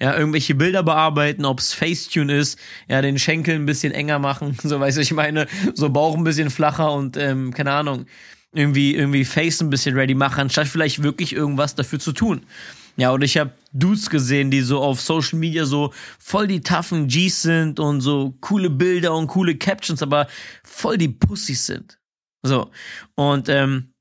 ja, 0.00 0.16
irgendwelche 0.16 0.54
Bilder 0.54 0.82
bearbeiten, 0.82 1.44
ob's 1.44 1.74
Facetune 1.74 2.36
ist, 2.36 2.58
ja, 2.88 3.02
den 3.02 3.18
Schenkel 3.18 3.54
ein 3.54 3.66
bisschen 3.66 3.92
enger 3.92 4.18
machen, 4.18 4.56
so 4.62 4.80
weiß 4.80 4.96
ich 4.98 5.12
meine, 5.12 5.46
so 5.74 5.90
Bauch 5.90 6.16
ein 6.16 6.24
bisschen 6.24 6.50
flacher 6.50 6.92
und 6.92 7.16
ähm, 7.16 7.52
keine 7.52 7.72
Ahnung, 7.72 8.06
irgendwie 8.52 8.94
irgendwie 8.94 9.24
Face 9.24 9.60
ein 9.60 9.70
bisschen 9.70 9.94
ready 9.96 10.14
machen, 10.14 10.40
anstatt 10.40 10.66
vielleicht 10.66 11.02
wirklich 11.02 11.34
irgendwas 11.34 11.74
dafür 11.74 12.00
zu 12.00 12.12
tun. 12.12 12.42
Ja, 12.96 13.12
und 13.12 13.22
ich 13.22 13.38
habe 13.38 13.52
Dudes 13.72 14.10
gesehen, 14.10 14.50
die 14.50 14.60
so 14.60 14.80
auf 14.80 15.00
Social 15.00 15.38
Media 15.38 15.64
so 15.64 15.92
voll 16.18 16.46
die 16.46 16.60
toughen 16.60 17.06
Gs 17.06 17.42
sind 17.42 17.80
und 17.80 18.00
so 18.00 18.34
coole 18.40 18.68
Bilder 18.68 19.14
und 19.14 19.28
coole 19.28 19.56
Captions, 19.56 20.02
aber 20.02 20.26
voll 20.64 20.98
die 20.98 21.08
Pussys 21.08 21.66
sind. 21.66 21.98
So. 22.42 22.70
Und 23.14 23.48
ähm, 23.48 23.92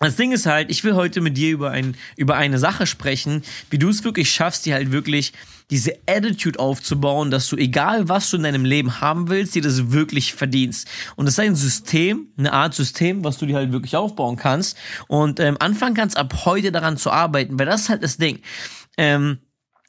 das 0.00 0.16
Ding 0.16 0.32
ist 0.32 0.46
halt, 0.46 0.70
ich 0.70 0.84
will 0.84 0.94
heute 0.94 1.20
mit 1.20 1.36
dir 1.36 1.50
über, 1.50 1.70
ein, 1.70 1.96
über 2.16 2.36
eine 2.36 2.58
Sache 2.58 2.86
sprechen, 2.86 3.42
wie 3.70 3.78
du 3.78 3.88
es 3.88 4.04
wirklich 4.04 4.30
schaffst, 4.30 4.64
dir 4.66 4.74
halt 4.74 4.92
wirklich 4.92 5.32
diese 5.70 5.92
Attitude 6.06 6.58
aufzubauen, 6.58 7.30
dass 7.30 7.48
du, 7.48 7.56
egal 7.56 8.08
was 8.08 8.30
du 8.30 8.36
in 8.36 8.44
deinem 8.44 8.64
Leben 8.64 9.00
haben 9.00 9.28
willst, 9.28 9.54
dir 9.54 9.62
das 9.62 9.90
wirklich 9.90 10.34
verdienst. 10.34 10.88
Und 11.16 11.26
das 11.26 11.34
ist 11.34 11.40
ein 11.40 11.56
System, 11.56 12.28
eine 12.38 12.52
Art 12.52 12.74
System, 12.74 13.24
was 13.24 13.38
du 13.38 13.46
dir 13.46 13.56
halt 13.56 13.72
wirklich 13.72 13.96
aufbauen 13.96 14.36
kannst 14.36 14.76
und 15.08 15.40
ähm, 15.40 15.56
anfangen 15.60 15.94
kannst, 15.94 16.16
ab 16.16 16.44
heute 16.44 16.72
daran 16.72 16.96
zu 16.96 17.10
arbeiten, 17.10 17.58
weil 17.58 17.66
das 17.66 17.82
ist 17.82 17.88
halt 17.88 18.02
das 18.02 18.16
Ding. 18.16 18.40
Ähm, 18.96 19.38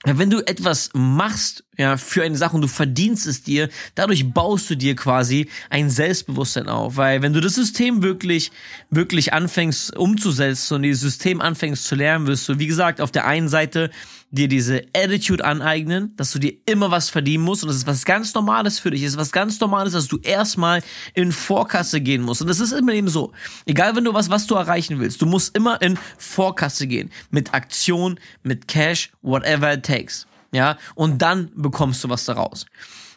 wenn 0.06 0.30
du 0.30 0.40
etwas 0.40 0.92
machst, 0.94 1.66
ja, 1.80 1.96
für 1.96 2.24
eine 2.24 2.36
Sache 2.36 2.56
und 2.56 2.62
du 2.62 2.68
verdienst 2.68 3.26
es 3.26 3.42
dir, 3.42 3.70
dadurch 3.96 4.34
baust 4.34 4.70
du 4.70 4.76
dir 4.76 4.98
quasi 4.98 5.48
ein 5.70 5.90
Selbstbewusstsein 5.90 6.68
auf. 6.68 6.98
Weil 6.98 7.22
wenn 7.22 7.32
du 7.32 7.40
das 7.40 7.56
System 7.56 8.04
wirklich, 8.04 8.52
wirklich 8.90 9.32
anfängst 9.32 9.96
umzusetzen 9.96 10.74
und 10.74 10.82
dieses 10.84 11.00
System 11.00 11.40
anfängst 11.40 11.86
zu 11.86 11.96
lernen, 11.96 12.28
wirst 12.28 12.50
du, 12.50 12.60
wie 12.60 12.68
gesagt, 12.68 13.00
auf 13.00 13.12
der 13.12 13.26
einen 13.26 13.48
Seite 13.48 13.92
dir 14.30 14.50
diese 14.50 14.84
Attitude 14.94 15.44
aneignen, 15.46 16.14
dass 16.18 16.34
du 16.34 16.40
dir 16.40 16.54
immer 16.66 16.92
was 16.92 17.10
verdienen 17.10 17.46
musst 17.46 17.64
und 17.64 17.70
das 17.70 17.78
ist 17.78 17.88
was 17.88 18.04
ganz 18.04 18.34
Normales 18.34 18.78
für 18.78 18.92
dich, 18.92 19.04
das 19.04 19.12
ist 19.12 19.18
was 19.18 19.32
ganz 19.32 19.58
Normales, 19.62 19.94
dass 19.94 20.10
du 20.10 20.18
erstmal 20.18 20.84
in 21.14 21.32
Vorkasse 21.32 22.02
gehen 22.02 22.24
musst. 22.24 22.42
Und 22.42 22.50
das 22.50 22.60
ist 22.60 22.74
immer 22.74 22.92
eben 22.92 23.08
so. 23.08 23.32
Egal, 23.66 23.96
wenn 23.96 24.04
du 24.04 24.14
was, 24.14 24.30
was 24.30 24.48
du 24.48 24.56
erreichen 24.56 25.00
willst, 25.00 25.22
du 25.22 25.26
musst 25.26 25.56
immer 25.56 25.82
in 25.82 25.98
Vorkasse 26.18 26.88
gehen. 26.88 27.10
Mit 27.32 27.54
Aktion, 27.54 28.20
mit 28.44 28.68
Cash, 28.68 29.12
whatever 29.22 29.74
it 29.74 29.84
takes. 29.84 30.28
Ja, 30.52 30.78
und 30.96 31.22
dann 31.22 31.52
bekommst 31.56 32.04
du 32.04 32.10
was 32.10 32.26
daraus. 32.26 32.66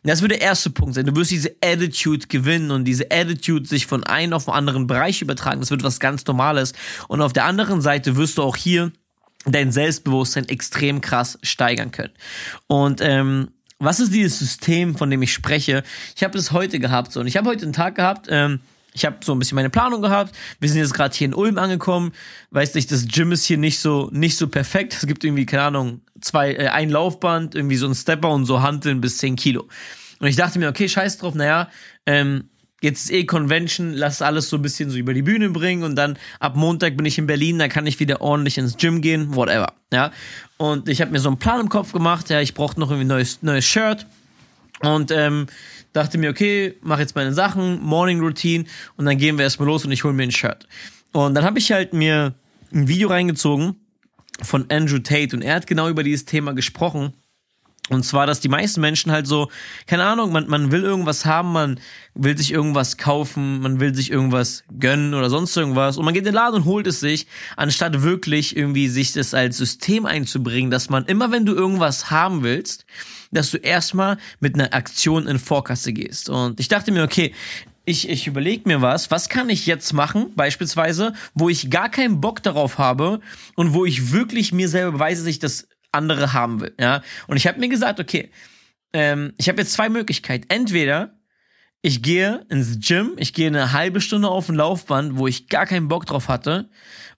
Das 0.05 0.21
wird 0.21 0.33
der 0.33 0.41
erste 0.41 0.71
Punkt 0.71 0.95
sein. 0.95 1.07
Du 1.07 1.15
wirst 1.15 1.31
diese 1.31 1.55
Attitude 1.65 2.27
gewinnen 2.27 2.73
und 2.73 2.85
diese 2.85 3.11
Attitude 3.11 3.67
sich 3.67 3.87
von 3.87 4.03
einem 4.05 4.33
auf 4.33 4.49
einen 4.49 4.59
anderen 4.59 4.87
Bereich 4.89 5.23
übertragen. 5.23 5.61
Das 5.61 5.71
wird 5.71 5.85
was 5.85 6.01
ganz 6.01 6.27
Normales. 6.27 6.73
Und 7.07 7.21
auf 7.21 7.33
der 7.33 7.45
anderen 7.45 7.81
Seite 7.81 8.17
wirst 8.17 8.39
du 8.39 8.43
auch 8.43 8.57
hier 8.57 8.91
dein 9.45 9.71
Selbstbewusstsein 9.71 10.49
extrem 10.49 11.01
krass 11.01 11.39
steigern 11.43 11.93
können. 11.93 12.12
Und 12.67 13.01
ähm, 13.01 13.51
was 13.79 14.01
ist 14.01 14.12
dieses 14.12 14.39
System, 14.39 14.97
von 14.97 15.11
dem 15.11 15.23
ich 15.23 15.33
spreche? 15.33 15.83
Ich 16.17 16.23
habe 16.23 16.37
es 16.39 16.53
heute 16.53 16.79
gehabt 16.79 17.12
so 17.12 17.21
und 17.21 17.27
ich 17.27 17.37
habe 17.37 17.49
heute 17.49 17.65
einen 17.65 17.73
Tag 17.73 17.95
gehabt. 17.97 18.27
Ähm, 18.29 18.61
ich 18.94 19.04
habe 19.04 19.16
so 19.25 19.34
ein 19.34 19.38
bisschen 19.38 19.56
meine 19.56 19.70
Planung 19.70 20.02
gehabt. 20.02 20.34
Wir 20.61 20.68
sind 20.68 20.78
jetzt 20.78 20.94
gerade 20.94 21.14
hier 21.14 21.26
in 21.26 21.34
Ulm 21.34 21.58
angekommen. 21.58 22.12
Weiß 22.50 22.75
nicht, 22.75 22.90
das 22.92 23.06
Gym 23.06 23.32
ist 23.32 23.44
hier 23.44 23.58
nicht 23.58 23.78
so 23.78 24.11
nicht 24.12 24.37
so 24.37 24.49
perfekt. 24.49 24.94
Es 24.94 25.06
gibt 25.06 25.25
irgendwie 25.25 25.46
keine 25.46 25.62
Ahnung 25.62 26.00
zwei 26.20 26.52
äh, 26.52 26.68
ein 26.68 26.90
Laufband, 26.90 27.54
irgendwie 27.54 27.76
so 27.76 27.87
ein 27.87 27.94
Stepper 27.94 28.30
und 28.30 28.44
so 28.44 28.62
Hanteln 28.62 29.00
bis 29.00 29.18
10 29.18 29.37
Kilo. 29.37 29.68
Und 30.20 30.28
ich 30.28 30.37
dachte 30.37 30.58
mir, 30.58 30.68
okay, 30.68 30.88
scheiß 30.88 31.18
drauf. 31.18 31.34
Naja, 31.34 31.68
ähm, 32.06 32.44
jetzt 32.82 33.04
ist 33.04 33.12
eh 33.12 33.25
Convention, 33.25 33.92
lass 33.92 34.20
alles 34.20 34.49
so 34.49 34.56
ein 34.56 34.62
bisschen 34.62 34.90
so 34.90 34.99
über 34.99 35.14
die 35.14 35.22
Bühne 35.22 35.50
bringen 35.50 35.84
und 35.84 35.96
dann 35.96 36.18
ab 36.38 36.56
Montag 36.56 36.96
bin 36.96 37.06
ich 37.06 37.16
in 37.16 37.26
Berlin, 37.26 37.58
dann 37.58 37.70
kann 37.70 37.87
ich 37.87 37.99
wieder 38.00 38.20
ordentlich 38.20 38.58
ins 38.58 38.76
Gym 38.76 39.00
gehen, 39.00 39.34
whatever, 39.34 39.72
ja. 39.92 40.11
Und 40.58 40.88
ich 40.88 41.00
habe 41.00 41.12
mir 41.12 41.20
so 41.20 41.28
einen 41.28 41.38
Plan 41.38 41.61
im 41.61 41.68
Kopf 41.68 41.92
gemacht, 41.92 42.28
ja, 42.28 42.40
ich 42.40 42.54
brauchte 42.54 42.80
noch 42.80 42.90
irgendwie 42.90 43.08
neues, 43.08 43.42
neues 43.42 43.64
Shirt 43.64 44.06
und 44.83 45.11
ähm, 45.11 45.47
dachte 45.93 46.19
mir, 46.19 46.31
okay, 46.31 46.77
mach 46.83 46.99
jetzt 46.99 47.15
meine 47.15 47.33
Sachen, 47.33 47.81
Morning 47.83 48.21
Routine 48.21 48.65
und 48.97 49.07
dann 49.07 49.19
gehen 49.19 49.39
wir 49.39 49.45
erstmal 49.45 49.69
los 49.69 49.85
und 49.85 49.93
ich 49.93 50.05
hole 50.05 50.15
mir 50.15 50.25
ein 50.25 50.31
Shirt. 50.31 50.67
Und 51.12 51.35
dann 51.35 51.45
habe 51.45 51.59
ich 51.59 51.73
halt 51.73 51.93
mir 51.93 52.35
ein 52.73 52.89
Video 52.89 53.09
reingezogen 53.09 53.77
von 54.43 54.67
Andrew 54.71 54.99
Tate 54.99 55.37
und 55.37 55.43
er 55.43 55.57
hat 55.57 55.67
genau 55.67 55.89
über 55.89 56.03
dieses 56.03 56.25
Thema 56.25 56.53
gesprochen 56.53 57.12
und 57.91 58.05
zwar, 58.05 58.27
dass 58.27 58.39
die 58.39 58.49
meisten 58.49 58.81
Menschen 58.81 59.11
halt 59.11 59.27
so, 59.27 59.51
keine 59.89 60.05
Ahnung, 60.05 60.31
man, 60.31 60.47
man 60.47 60.71
will 60.71 60.85
irgendwas 60.85 61.25
haben, 61.25 61.53
man 61.53 61.81
will 62.15 62.39
sich 62.39 62.53
irgendwas 62.53 62.97
kaufen, 62.97 63.61
man 63.61 63.81
will 63.81 63.93
sich 63.93 64.11
irgendwas 64.11 64.62
gönnen 64.79 65.15
oder 65.15 65.29
sonst 65.29 65.57
irgendwas. 65.57 65.97
Und 65.97 66.05
man 66.05 66.15
geht 66.15 66.21
in 66.21 66.27
den 66.27 66.35
Laden 66.35 66.55
und 66.55 66.65
holt 66.65 66.87
es 66.87 67.01
sich, 67.01 67.27
anstatt 67.57 68.03
wirklich 68.03 68.57
irgendwie 68.57 68.89
sich 68.89 69.12
das 69.12 69.35
als 69.35 69.57
System 69.57 70.07
einzubringen, 70.07 70.71
dass 70.71 70.91
man 70.91 71.07
immer, 71.07 71.33
wenn 71.33 71.45
du 71.45 71.55
irgendwas 71.55 72.11
haben 72.11 72.45
willst, 72.45 72.87
dass 73.33 73.51
du 73.51 73.57
erstmal 73.57 74.17
mit 74.39 74.55
einer 74.55 74.73
Aktion 74.75 75.27
in 75.27 75.41
Vorkasse 75.41 75.93
gehst. 75.93 76.29
Und 76.29 76.61
ich 76.61 76.69
dachte 76.69 76.93
mir, 76.93 77.03
okay, 77.03 77.35
ich, 77.85 78.09
ich 78.09 78.29
überlege 78.29 78.69
mir 78.69 78.81
was, 78.81 79.11
was 79.11 79.29
kann 79.29 79.49
ich 79.49 79.67
jetzt 79.67 79.93
machen, 79.93 80.33
beispielsweise, 80.37 81.15
wo 81.35 81.49
ich 81.49 81.69
gar 81.69 81.89
keinen 81.89 82.21
Bock 82.21 82.41
darauf 82.43 82.79
habe 82.79 83.21
und 83.57 83.75
wo 83.75 83.85
ich 83.85 84.12
wirklich 84.12 84.53
mir 84.53 84.69
selber 84.69 84.93
beweise, 84.93 85.23
dass 85.23 85.29
ich 85.29 85.41
das 85.41 85.67
andere 85.92 86.32
haben 86.32 86.61
will. 86.61 86.75
Ja? 86.78 87.02
Und 87.26 87.37
ich 87.37 87.46
habe 87.46 87.61
mir 87.61 87.68
gesagt, 87.68 88.00
okay, 88.00 88.30
ähm, 88.92 89.32
ich 89.38 89.49
habe 89.49 89.61
jetzt 89.61 89.72
zwei 89.72 89.88
Möglichkeiten. 89.88 90.46
Entweder 90.49 91.18
ich 91.82 92.02
gehe 92.02 92.46
ins 92.49 92.78
Gym, 92.80 93.12
ich 93.16 93.34
gehe 93.34 93.49
eine 93.49 93.72
halbe 93.72 94.00
Stunde 94.00 94.28
auf 94.28 94.49
ein 94.49 94.54
Laufband, 94.54 95.16
wo 95.16 95.26
ich 95.26 95.49
gar 95.49 95.66
keinen 95.66 95.88
Bock 95.88 96.06
drauf 96.06 96.28
hatte. 96.28 96.68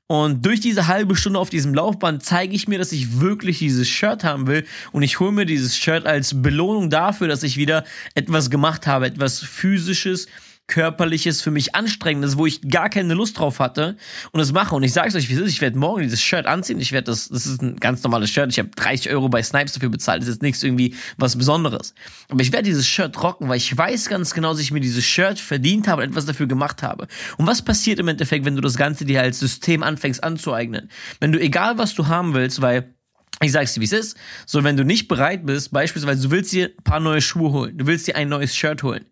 Und 0.06 0.44
durch 0.44 0.60
diese 0.60 0.86
halbe 0.86 1.16
Stunde 1.16 1.38
auf 1.38 1.48
diesem 1.48 1.74
Laufband 1.74 2.22
zeige 2.22 2.54
ich 2.54 2.68
mir, 2.68 2.78
dass 2.78 2.92
ich 2.92 3.20
wirklich 3.20 3.58
dieses 3.58 3.88
Shirt 3.88 4.22
haben 4.22 4.46
will. 4.46 4.64
Und 4.92 5.02
ich 5.02 5.18
hole 5.18 5.32
mir 5.32 5.46
dieses 5.46 5.78
Shirt 5.78 6.06
als 6.06 6.42
Belohnung 6.42 6.90
dafür, 6.90 7.26
dass 7.26 7.42
ich 7.42 7.56
wieder 7.56 7.84
etwas 8.14 8.50
gemacht 8.50 8.86
habe, 8.86 9.06
etwas 9.06 9.40
physisches, 9.40 10.26
körperliches, 10.66 11.42
für 11.42 11.50
mich 11.50 11.74
anstrengendes, 11.74 12.38
wo 12.38 12.46
ich 12.46 12.62
gar 12.62 12.88
keine 12.88 13.14
Lust 13.14 13.38
drauf 13.38 13.58
hatte 13.58 13.96
und 14.32 14.40
es 14.40 14.52
mache. 14.52 14.74
Und 14.74 14.82
ich 14.82 14.92
sage 14.92 15.08
es 15.08 15.14
euch, 15.14 15.28
wie 15.28 15.34
es 15.34 15.40
ist, 15.40 15.50
ich 15.50 15.60
werde 15.60 15.78
morgen 15.78 16.02
dieses 16.02 16.22
Shirt 16.22 16.46
anziehen. 16.46 16.80
Ich 16.80 16.92
werde 16.92 17.06
das, 17.06 17.28
das 17.28 17.46
ist 17.46 17.62
ein 17.62 17.76
ganz 17.76 18.02
normales 18.02 18.30
Shirt. 18.30 18.50
Ich 18.50 18.58
habe 18.58 18.70
30 18.74 19.10
Euro 19.10 19.28
bei 19.28 19.42
Snipes 19.42 19.72
dafür 19.72 19.90
bezahlt. 19.90 20.22
Das 20.22 20.28
ist 20.28 20.36
jetzt 20.36 20.42
nichts 20.42 20.62
irgendwie 20.62 20.94
was 21.18 21.36
Besonderes. 21.36 21.94
Aber 22.30 22.40
ich 22.40 22.50
werde 22.52 22.64
dieses 22.64 22.86
Shirt 22.86 23.22
rocken, 23.22 23.48
weil 23.48 23.58
ich 23.58 23.76
weiß 23.76 24.08
ganz 24.08 24.32
genau, 24.32 24.52
dass 24.52 24.60
ich 24.60 24.72
mir 24.72 24.80
dieses 24.80 25.04
Shirt 25.04 25.38
verdient 25.38 25.86
habe 25.86 26.02
und 26.02 26.08
etwas 26.08 26.24
dafür 26.24 26.46
gemacht 26.46 26.82
habe. 26.82 27.08
Und 27.36 27.46
was 27.46 27.62
passiert 27.62 27.98
im 27.98 28.08
Endeffekt, 28.08 28.44
wenn 28.44 28.56
du 28.56 28.62
das 28.62 28.76
Ganze 28.76 29.04
dir 29.04 29.20
als 29.20 29.38
System 29.38 29.82
anfängst 29.82 30.24
anzueignen? 30.24 30.90
Wenn 31.20 31.32
du 31.32 31.40
egal 31.40 31.76
was 31.76 31.94
du 31.94 32.06
haben 32.08 32.32
willst, 32.32 32.62
weil 32.62 32.94
ich 33.42 33.52
sag's 33.52 33.74
dir, 33.74 33.80
wie 33.80 33.86
es 33.86 33.92
ist. 33.92 34.16
So, 34.46 34.62
wenn 34.62 34.76
du 34.76 34.84
nicht 34.84 35.08
bereit 35.08 35.44
bist, 35.44 35.72
beispielsweise, 35.72 36.22
du 36.22 36.30
willst 36.30 36.52
dir 36.52 36.66
ein 36.66 36.84
paar 36.84 37.00
neue 37.00 37.20
Schuhe 37.20 37.52
holen, 37.52 37.76
du 37.76 37.86
willst 37.86 38.06
dir 38.06 38.16
ein 38.16 38.28
neues 38.28 38.54
Shirt 38.54 38.82
holen. 38.82 39.06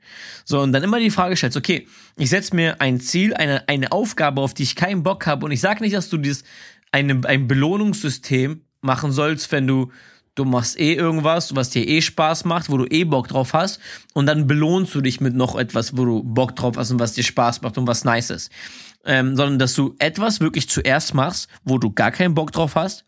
So, 0.45 0.61
und 0.61 0.73
dann 0.73 0.83
immer 0.83 1.00
die 1.00 1.11
Frage 1.11 1.37
stellst, 1.37 1.57
okay, 1.57 1.87
ich 2.17 2.31
setz 2.31 2.52
mir 2.52 2.81
ein 2.81 3.00
Ziel, 3.00 3.35
eine, 3.35 3.69
eine 3.69 3.91
Aufgabe, 3.93 4.41
auf 4.41 4.55
die 4.55 4.62
ich 4.62 4.76
keinen 4.76 5.02
Bock 5.02 5.26
habe. 5.26 5.45
Und 5.45 5.52
ich 5.52 5.61
sag 5.61 5.81
nicht, 5.81 5.95
dass 5.95 6.09
du 6.09 6.19
dieses, 6.19 6.45
eine, 6.93 7.21
ein 7.26 7.49
Belohnungssystem 7.49 8.62
machen 8.81 9.12
sollst, 9.12 9.50
wenn 9.50 9.67
du, 9.67 9.91
du 10.35 10.45
machst 10.45 10.79
eh 10.79 10.95
irgendwas, 10.95 11.57
was 11.57 11.70
dir 11.70 11.87
eh 11.87 12.01
Spaß 12.01 12.44
macht, 12.44 12.70
wo 12.70 12.77
du 12.77 12.87
eh 12.87 13.05
Bock 13.05 13.29
drauf 13.29 13.55
hast. 13.55 13.81
Und 14.14 14.27
dann 14.27 14.47
belohnst 14.47 14.94
du 14.94 15.01
dich 15.01 15.20
mit 15.20 15.35
noch 15.35 15.57
etwas, 15.57 15.97
wo 15.97 16.05
du 16.05 16.23
Bock 16.23 16.55
drauf 16.55 16.77
hast 16.77 16.90
und 16.90 17.01
was 17.01 17.14
dir 17.14 17.25
Spaß 17.25 17.62
macht 17.62 17.79
und 17.79 17.87
was 17.87 18.05
nice 18.05 18.31
ist. 18.31 18.51
Ähm, 19.05 19.37
sondern 19.37 19.59
dass 19.59 19.75
du 19.75 19.97
etwas 19.99 20.40
wirklich 20.40 20.68
zuerst 20.68 21.14
machst, 21.14 21.49
wo 21.64 21.79
du 21.79 21.90
gar 21.90 22.12
keinen 22.12 22.35
Bock 22.35 22.53
drauf 22.53 22.77
hast 22.77 23.05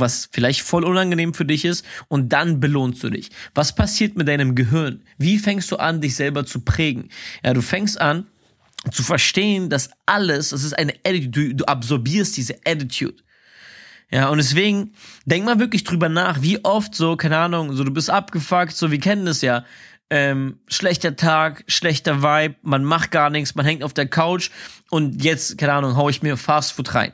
was 0.00 0.28
vielleicht 0.32 0.62
voll 0.62 0.84
unangenehm 0.84 1.34
für 1.34 1.44
dich 1.44 1.64
ist 1.64 1.84
und 2.08 2.32
dann 2.32 2.60
belohnst 2.60 3.02
du 3.02 3.10
dich. 3.10 3.30
Was 3.54 3.74
passiert 3.74 4.16
mit 4.16 4.28
deinem 4.28 4.54
Gehirn? 4.54 5.02
Wie 5.18 5.38
fängst 5.38 5.70
du 5.70 5.76
an, 5.76 6.00
dich 6.00 6.14
selber 6.14 6.46
zu 6.46 6.60
prägen? 6.60 7.08
Ja, 7.44 7.54
du 7.54 7.62
fängst 7.62 8.00
an 8.00 8.26
zu 8.92 9.02
verstehen, 9.02 9.70
dass 9.70 9.90
alles, 10.06 10.50
das 10.50 10.62
ist 10.62 10.78
eine 10.78 10.94
Attitude, 11.04 11.54
du, 11.54 11.64
absorbierst 11.64 12.36
diese 12.36 12.56
Attitude. 12.64 13.22
Ja, 14.10 14.28
und 14.28 14.38
deswegen 14.38 14.94
denk 15.26 15.44
mal 15.44 15.58
wirklich 15.58 15.84
drüber 15.84 16.08
nach, 16.08 16.40
wie 16.40 16.64
oft 16.64 16.94
so, 16.94 17.16
keine 17.16 17.38
Ahnung, 17.38 17.74
so 17.74 17.84
du 17.84 17.92
bist 17.92 18.08
abgefuckt, 18.08 18.74
so 18.74 18.90
wir 18.90 19.00
kennen 19.00 19.26
das 19.26 19.42
ja. 19.42 19.64
Ähm, 20.10 20.60
schlechter 20.68 21.16
Tag, 21.16 21.64
schlechter 21.66 22.22
Vibe, 22.22 22.54
man 22.62 22.82
macht 22.82 23.10
gar 23.10 23.28
nichts, 23.28 23.54
man 23.54 23.66
hängt 23.66 23.84
auf 23.84 23.92
der 23.92 24.06
Couch 24.06 24.50
und 24.88 25.22
jetzt, 25.22 25.58
keine 25.58 25.74
Ahnung, 25.74 25.96
hau 25.96 26.08
ich 26.08 26.22
mir 26.22 26.38
Fastfood 26.38 26.94
rein. 26.94 27.12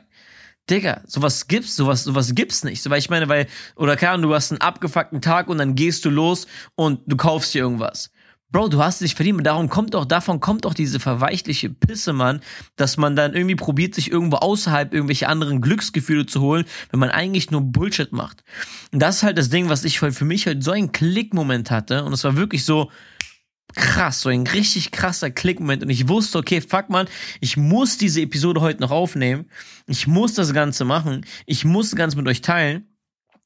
Digga, 0.69 1.01
sowas 1.05 1.47
gibt's, 1.47 1.75
sowas, 1.75 2.03
sowas 2.03 2.33
gibt's 2.33 2.63
nicht. 2.63 2.81
So, 2.81 2.89
weil 2.89 2.99
ich 2.99 3.09
meine, 3.09 3.29
weil, 3.29 3.47
oder 3.75 4.01
Ahnung, 4.09 4.29
du 4.29 4.35
hast 4.35 4.51
einen 4.51 4.61
abgefuckten 4.61 5.21
Tag 5.21 5.47
und 5.47 5.59
dann 5.59 5.75
gehst 5.75 6.05
du 6.05 6.09
los 6.09 6.47
und 6.75 7.01
du 7.05 7.15
kaufst 7.17 7.53
dir 7.53 7.59
irgendwas. 7.59 8.11
Bro, 8.51 8.69
du 8.69 8.81
hast 8.81 9.01
nicht 9.01 9.15
verdient. 9.15 9.39
Und 9.39 9.43
darum 9.43 9.69
kommt 9.69 9.93
doch, 9.95 10.05
davon 10.05 10.39
kommt 10.39 10.65
doch 10.65 10.73
diese 10.73 10.99
verweichliche 10.99 11.69
Pisse, 11.69 12.13
Mann, 12.13 12.39
dass 12.77 12.95
man 12.95 13.15
dann 13.15 13.33
irgendwie 13.33 13.55
probiert, 13.55 13.93
sich 13.93 14.09
irgendwo 14.09 14.37
außerhalb 14.37 14.93
irgendwelche 14.93 15.27
anderen 15.27 15.61
Glücksgefühle 15.61 16.25
zu 16.25 16.41
holen, 16.41 16.65
wenn 16.89 16.99
man 16.99 17.09
eigentlich 17.09 17.51
nur 17.51 17.61
Bullshit 17.61 18.11
macht. 18.11 18.43
Und 18.91 18.99
das 18.99 19.17
ist 19.17 19.23
halt 19.23 19.37
das 19.37 19.49
Ding, 19.49 19.67
was 19.67 19.83
ich 19.83 19.99
für 19.99 20.25
mich 20.25 20.47
heute 20.47 20.61
so 20.61 20.71
einen 20.71 20.91
Klickmoment 20.91 21.69
hatte. 21.69 22.05
Und 22.05 22.13
es 22.13 22.23
war 22.23 22.37
wirklich 22.37 22.63
so, 22.63 22.89
krass, 23.75 24.21
so 24.21 24.29
ein 24.29 24.47
richtig 24.47 24.91
krasser 24.91 25.29
Klickmoment. 25.29 25.83
Und 25.83 25.89
ich 25.89 26.07
wusste, 26.07 26.37
okay, 26.37 26.61
fuck 26.61 26.89
man, 26.89 27.07
ich 27.41 27.57
muss 27.57 27.97
diese 27.97 28.21
Episode 28.21 28.61
heute 28.61 28.81
noch 28.81 28.91
aufnehmen, 28.91 29.49
ich 29.87 30.07
muss 30.07 30.33
das 30.33 30.53
Ganze 30.53 30.85
machen, 30.85 31.25
ich 31.45 31.65
muss 31.65 31.91
das 31.91 31.97
Ganze 31.97 32.17
mit 32.17 32.27
euch 32.27 32.41
teilen, 32.41 32.87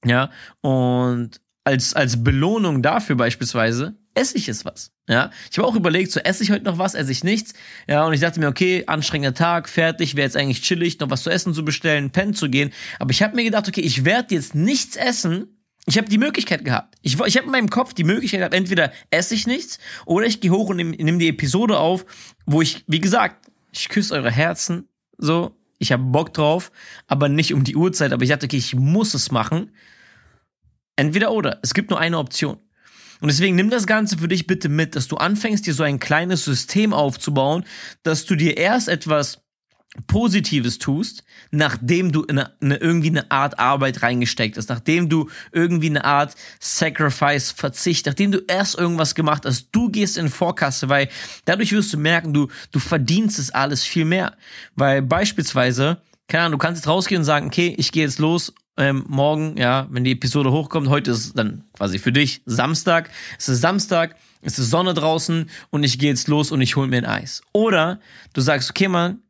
ja, 0.06 0.30
und 0.62 1.42
als, 1.65 1.94
als 1.94 2.24
Belohnung 2.24 2.82
dafür 2.82 3.15
beispielsweise 3.15 3.96
esse 4.15 4.38
ich 4.38 4.50
es 4.50 4.65
was, 4.65 4.92
ja. 5.08 5.30
Ich 5.52 5.58
habe 5.58 5.68
auch 5.68 5.76
überlegt, 5.76 6.12
so 6.12 6.20
esse 6.20 6.44
ich 6.44 6.52
heute 6.52 6.65
noch 6.65 6.78
was, 6.78 6.96
esse 6.96 7.12
ich 7.12 7.24
nichts, 7.24 7.54
ja, 7.88 8.06
und 8.06 8.13
ich 8.13 8.22
dachte 8.22 8.39
mir, 8.39 8.48
okay, 8.48 8.84
anstrengender 8.88 9.34
Tag, 9.34 9.68
fertig, 9.68 10.15
wäre 10.15 10.26
jetzt 10.26 10.38
eigentlich 10.38 10.62
chillig, 10.62 11.00
noch 11.00 11.10
was 11.10 11.24
zu 11.24 11.30
essen 11.30 11.54
zu 11.54 11.65
bestellen, 11.65 12.12
pennen 12.12 12.34
zu 12.34 12.50
gehen, 12.50 12.72
aber 13.00 13.12
ich 13.12 13.22
habe 13.22 13.36
mir 13.36 13.44
gedacht, 13.44 13.68
okay, 13.68 13.82
ich 13.82 14.06
werde 14.06 14.36
jetzt 14.36 14.56
nichts 14.56 14.96
essen, 14.96 15.59
ich 15.86 15.98
habe 15.98 16.10
die 16.10 16.18
Möglichkeit 16.18 16.65
gehabt. 16.65 16.96
Ich, 17.02 17.20
ich 17.20 17.38
habe 17.38 17.46
in 17.46 17.52
meinem 17.52 17.70
Kopf 17.70 17.94
die 17.94 18.04
Möglichkeit 18.04 18.42
gehabt, 18.42 18.54
entweder 18.54 18.92
esse 19.10 19.34
ich 19.34 19.48
nichts 19.48 19.80
oder 20.06 20.26
ich 20.26 20.42
gehe 20.42 20.52
hoch 20.52 20.70
und 20.70 20.78
nehme 20.78 20.96
nehm 20.96 21.20
die 21.20 21.30
Episode 21.30 21.80
auf, 21.80 22.06
wo 22.46 22.62
ich, 22.62 22.84
wie 22.88 23.00
gesagt, 23.00 23.50
ich 23.72 23.89
küsse 23.89 24.13
eure 24.13 24.32
Herzen, 24.32 24.88
so, 25.18 25.56
ich 25.80 25.92
habe 25.92 26.04
Bock 26.04 26.34
drauf, 26.34 26.72
aber 27.08 27.30
nicht 27.30 27.54
um 27.54 27.63
die 27.63 27.76
Uhrzeit, 27.76 28.12
aber 28.12 28.24
ich 28.24 28.30
dachte, 28.30 28.46
okay, 28.46 28.58
ich 28.58 28.76
muss 28.76 29.13
es 29.13 29.32
machen. 29.32 29.72
Entweder 30.96 31.32
oder. 31.32 31.60
Es 31.63 31.74
gibt 31.74 31.89
nur 31.89 32.00
eine 32.00 32.18
Option. 32.18 32.58
Und 33.22 33.28
deswegen 33.30 33.56
nimm 33.56 33.70
das 33.70 33.88
Ganze 33.88 34.18
für 34.18 34.28
dich 34.28 34.48
bitte 34.48 34.70
mit, 34.70 34.96
dass 34.96 35.08
du 35.08 35.18
anfängst, 35.18 35.65
dir 35.65 35.74
so 35.74 35.84
ein 35.84 36.00
kleines 36.00 36.46
System 36.46 36.94
aufzubauen, 36.94 37.65
dass 38.04 38.26
du 38.26 38.36
dir 38.36 38.58
erst 38.58 38.88
etwas 38.88 39.42
Positives 40.06 40.78
tust, 40.78 41.23
nachdem 41.49 42.12
du 42.12 42.25
eine, 42.28 42.54
eine, 42.62 42.78
irgendwie 42.78 43.10
eine 43.10 43.32
Art 43.32 43.58
Arbeit 43.58 44.04
reingesteckt 44.04 44.56
hast, 44.56 44.69
nachdem 44.69 45.10
du 45.10 45.30
irgendwie 45.52 45.89
eine 45.89 46.06
Art 46.06 46.36
Sacrifice, 46.60 47.52
Verzicht, 47.52 48.06
nachdem 48.06 48.32
du 48.32 48.39
erst 48.47 48.78
irgendwas 48.78 49.15
gemacht 49.15 49.45
hast, 49.45 49.69
du 49.71 49.89
gehst 49.89 50.17
in 50.17 50.30
Vorkasse, 50.30 50.89
weil 50.89 51.10
dadurch 51.45 51.71
wirst 51.71 51.91
du 51.91 51.97
merken, 51.97 52.34
du, 52.34 52.49
du 52.71 52.80
verdienst 52.80 53.39
es 53.39 53.49
alles 53.49 53.84
viel 53.84 54.06
mehr. 54.06 54.38
Weil 54.75 55.02
beispielsweise, 55.02 56.02
keine 56.28 56.43
Ahnung, 56.43 56.60
du 56.60 56.63
kannst 56.63 56.82
jetzt 56.82 56.88
rausgehen 56.88 57.21
und 57.21 57.25
sagen, 57.25 57.47
okay, 57.47 57.73
ich 57.78 57.91
gehe 57.91 58.04
jetzt 58.04 58.19
los 58.19 58.54
ähm, 58.78 59.06
morgen, 59.08 59.58
ja, 59.58 59.88
wenn 59.89 60.04
die 60.04 60.13
Episode 60.13 60.52
hochkommt, 60.52 60.88
heute 60.88 61.12
ist 61.12 61.38
dann 61.38 61.65
quasi 61.73 61.99
für 61.99 62.13
dich 62.13 62.41
Samstag, 62.45 63.10
es 63.38 63.49
ist 63.49 63.60
Samstag, 63.60 64.15
es 64.41 64.58
ist 64.58 64.69
Sonne 64.69 64.93
draußen 64.93 65.49
und 65.69 65.84
ich 65.84 65.99
gehe 65.99 66.10
jetzt 66.10 66.28
los 66.28 66.52
und 66.52 66.62
ich 66.62 66.75
hole 66.78 66.88
mir 66.88 66.97
ein 66.97 67.06
Eis. 67.06 67.41
Oder 67.52 67.99
du 68.34 68.39
sagst, 68.39 68.69
okay, 68.69 68.88
Mann, 68.88 69.21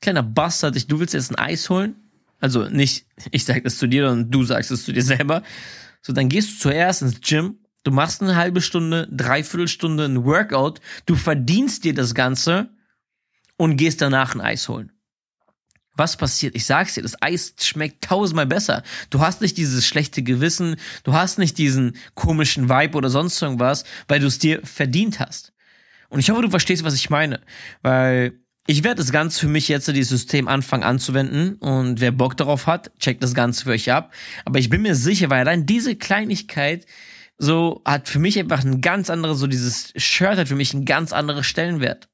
kleiner 0.00 0.22
Bastard, 0.22 0.76
ich, 0.76 0.86
du 0.86 1.00
willst 1.00 1.14
jetzt 1.14 1.30
ein 1.30 1.38
Eis 1.38 1.70
holen? 1.70 1.96
Also 2.40 2.68
nicht, 2.68 3.06
ich 3.30 3.44
sag 3.44 3.64
das 3.64 3.78
zu 3.78 3.86
dir, 3.86 4.08
sondern 4.08 4.30
du 4.30 4.44
sagst 4.44 4.70
es 4.70 4.84
zu 4.84 4.92
dir 4.92 5.02
selber. 5.02 5.42
So, 6.02 6.12
dann 6.12 6.28
gehst 6.28 6.50
du 6.50 6.58
zuerst 6.58 7.02
ins 7.02 7.20
Gym, 7.20 7.58
du 7.82 7.90
machst 7.90 8.22
eine 8.22 8.36
halbe 8.36 8.60
Stunde, 8.60 9.08
dreiviertel 9.10 9.68
Stunde 9.68 10.04
ein 10.04 10.24
Workout, 10.24 10.80
du 11.06 11.16
verdienst 11.16 11.84
dir 11.84 11.94
das 11.94 12.14
Ganze 12.14 12.70
und 13.56 13.76
gehst 13.76 14.00
danach 14.00 14.34
ein 14.34 14.40
Eis 14.40 14.68
holen. 14.68 14.92
was 15.96 16.16
passiert? 16.16 16.54
Ich 16.54 16.64
sag's 16.64 16.94
dir, 16.94 17.02
das 17.02 17.20
Eis 17.20 17.54
schmeckt 17.60 18.04
tausendmal 18.04 18.46
besser. 18.46 18.84
Du 19.10 19.18
hast 19.18 19.40
nicht 19.40 19.56
dieses 19.56 19.84
schlechte 19.84 20.22
Gewissen, 20.22 20.76
du 21.02 21.12
hast 21.12 21.38
nicht 21.38 21.58
diesen 21.58 21.96
komischen 22.14 22.68
Vibe 22.68 22.96
oder 22.96 23.10
sonst 23.10 23.42
irgendwas, 23.42 23.82
weil 24.06 24.20
du 24.20 24.28
es 24.28 24.38
dir 24.38 24.60
verdient 24.64 25.18
hast. 25.18 25.52
Und 26.08 26.20
ich 26.20 26.30
hoffe, 26.30 26.42
du 26.42 26.50
verstehst, 26.50 26.84
was 26.84 26.94
ich 26.94 27.10
meine. 27.10 27.40
Weil 27.82 28.38
ich 28.70 28.84
werde 28.84 28.96
das 28.96 29.12
Ganze 29.12 29.40
für 29.40 29.48
mich 29.48 29.66
jetzt, 29.68 29.88
dieses 29.88 30.10
System 30.10 30.46
anfangen 30.46 30.82
anzuwenden. 30.82 31.54
Und 31.54 32.02
wer 32.02 32.12
Bock 32.12 32.36
darauf 32.36 32.66
hat, 32.66 32.90
checkt 32.98 33.22
das 33.22 33.32
Ganze 33.32 33.64
für 33.64 33.70
euch 33.70 33.90
ab. 33.90 34.12
Aber 34.44 34.58
ich 34.58 34.68
bin 34.68 34.82
mir 34.82 34.94
sicher, 34.94 35.30
weil 35.30 35.40
allein 35.40 35.64
diese 35.64 35.96
Kleinigkeit 35.96 36.84
so 37.38 37.80
hat 37.86 38.10
für 38.10 38.18
mich 38.18 38.38
einfach 38.38 38.62
ein 38.62 38.82
ganz 38.82 39.08
anderes, 39.08 39.38
so 39.38 39.46
dieses 39.46 39.94
Shirt 39.96 40.36
hat 40.36 40.48
für 40.48 40.54
mich 40.54 40.74
einen 40.74 40.84
ganz 40.84 41.14
anderen 41.14 41.44
Stellenwert. 41.44 42.10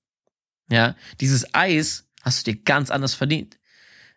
Ja, 0.70 0.94
dieses 1.20 1.52
Eis 1.54 2.06
hast 2.22 2.46
du 2.46 2.52
dir 2.52 2.60
ganz 2.62 2.92
anders 2.92 3.14
verdient. 3.14 3.58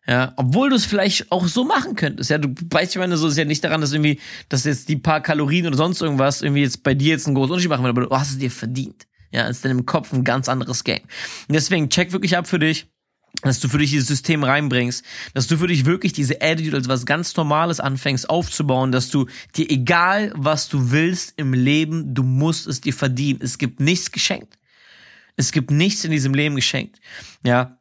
Ja, 0.05 0.33
obwohl 0.35 0.69
du 0.69 0.75
es 0.75 0.85
vielleicht 0.85 1.31
auch 1.31 1.47
so 1.47 1.63
machen 1.63 1.95
könntest. 1.95 2.29
Ja, 2.29 2.37
du 2.37 2.53
weißt, 2.69 2.91
ich 2.91 2.99
meine, 2.99 3.17
so 3.17 3.29
ist 3.29 3.37
ja 3.37 3.45
nicht 3.45 3.63
daran, 3.63 3.81
dass 3.81 3.93
irgendwie, 3.93 4.19
dass 4.47 4.63
jetzt 4.63 4.89
die 4.89 4.97
paar 4.97 5.21
Kalorien 5.21 5.65
oder 5.65 5.75
sonst 5.75 6.03
irgendwas 6.03 6.43
irgendwie 6.43 6.61
jetzt 6.61 6.83
bei 6.83 6.93
dir 6.93 7.09
jetzt 7.09 7.25
einen 7.25 7.35
großen 7.35 7.53
Unterschied 7.53 7.71
machen 7.71 7.83
wird, 7.83 7.97
aber 7.97 8.05
du 8.05 8.15
hast 8.15 8.29
es 8.29 8.37
dir 8.37 8.51
verdient. 8.51 9.07
Ja, 9.31 9.47
ist 9.47 9.65
dann 9.65 9.71
im 9.71 9.85
Kopf 9.85 10.13
ein 10.13 10.23
ganz 10.23 10.49
anderes 10.49 10.83
Game. 10.83 11.03
Und 11.47 11.53
deswegen 11.53 11.89
check 11.89 12.11
wirklich 12.11 12.37
ab 12.37 12.47
für 12.47 12.59
dich, 12.59 12.87
dass 13.43 13.59
du 13.59 13.67
für 13.67 13.77
dich 13.77 13.91
dieses 13.91 14.07
System 14.07 14.43
reinbringst, 14.43 15.03
dass 15.33 15.47
du 15.47 15.57
für 15.57 15.67
dich 15.67 15.85
wirklich 15.85 16.13
diese 16.13 16.41
Attitude 16.41 16.77
als 16.77 16.87
was 16.87 17.05
ganz 17.05 17.35
Normales 17.35 17.79
anfängst 17.79 18.29
aufzubauen, 18.29 18.91
dass 18.91 19.09
du 19.09 19.27
dir 19.55 19.69
egal 19.69 20.31
was 20.35 20.69
du 20.69 20.91
willst 20.91 21.33
im 21.37 21.53
Leben, 21.53 22.13
du 22.13 22.23
musst 22.23 22.67
es 22.67 22.81
dir 22.81 22.93
verdienen. 22.93 23.39
Es 23.41 23.57
gibt 23.57 23.79
nichts 23.79 24.11
geschenkt. 24.11 24.57
Es 25.35 25.51
gibt 25.51 25.69
nichts 25.69 26.03
in 26.03 26.11
diesem 26.11 26.33
Leben 26.33 26.55
geschenkt. 26.55 26.99
Ja, 27.43 27.77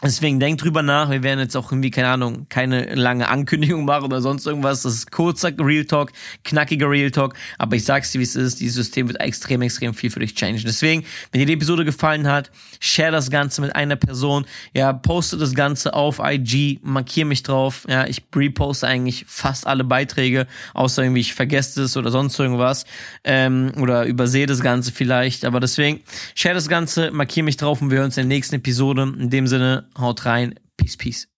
Deswegen 0.00 0.38
denk 0.38 0.58
drüber 0.58 0.84
nach. 0.84 1.10
Wir 1.10 1.24
werden 1.24 1.40
jetzt 1.40 1.56
auch 1.56 1.72
irgendwie, 1.72 1.90
keine 1.90 2.06
Ahnung, 2.06 2.46
keine 2.48 2.94
lange 2.94 3.28
Ankündigung 3.28 3.84
machen 3.84 4.04
oder 4.04 4.20
sonst 4.20 4.46
irgendwas. 4.46 4.82
Das 4.82 4.94
ist 4.94 5.10
kurzer 5.10 5.50
Real 5.58 5.84
Talk, 5.86 6.12
knackiger 6.44 6.88
Real 6.88 7.10
Talk. 7.10 7.34
Aber 7.58 7.74
ich 7.74 7.84
sag's 7.84 8.12
dir, 8.12 8.20
wie 8.20 8.22
es 8.22 8.36
ist. 8.36 8.60
Dieses 8.60 8.76
System 8.76 9.08
wird 9.08 9.20
extrem, 9.20 9.60
extrem 9.60 9.94
viel 9.94 10.10
für 10.10 10.20
dich 10.20 10.36
changen. 10.36 10.62
Deswegen, 10.64 11.02
wenn 11.32 11.40
dir 11.40 11.46
die 11.46 11.54
Episode 11.54 11.84
gefallen 11.84 12.28
hat, 12.28 12.52
share 12.78 13.10
das 13.10 13.28
Ganze 13.28 13.60
mit 13.60 13.74
einer 13.74 13.96
Person. 13.96 14.46
Ja, 14.72 14.92
poste 14.92 15.36
das 15.36 15.52
Ganze 15.56 15.94
auf 15.94 16.20
IG, 16.22 16.78
markier 16.84 17.24
mich 17.24 17.42
drauf. 17.42 17.84
Ja, 17.88 18.06
ich 18.06 18.22
reposte 18.36 18.86
eigentlich 18.86 19.24
fast 19.26 19.66
alle 19.66 19.82
Beiträge, 19.82 20.46
außer 20.74 21.02
irgendwie 21.02 21.22
ich 21.22 21.34
vergesse 21.34 21.82
es 21.82 21.96
oder 21.96 22.12
sonst 22.12 22.38
irgendwas. 22.38 22.84
Ähm, 23.24 23.72
oder 23.80 24.04
übersehe 24.04 24.46
das 24.46 24.60
Ganze 24.60 24.92
vielleicht. 24.92 25.44
Aber 25.44 25.58
deswegen, 25.58 26.02
share 26.36 26.54
das 26.54 26.68
Ganze, 26.68 27.10
markier 27.10 27.42
mich 27.42 27.56
drauf 27.56 27.82
und 27.82 27.90
wir 27.90 27.98
hören 27.98 28.06
uns 28.06 28.16
in 28.16 28.28
der 28.28 28.36
nächsten 28.36 28.54
Episode. 28.54 29.02
In 29.18 29.30
dem 29.30 29.48
Sinne, 29.48 29.87
Haut 29.96 30.24
rein. 30.24 30.54
Peace, 30.76 30.96
peace. 30.96 31.28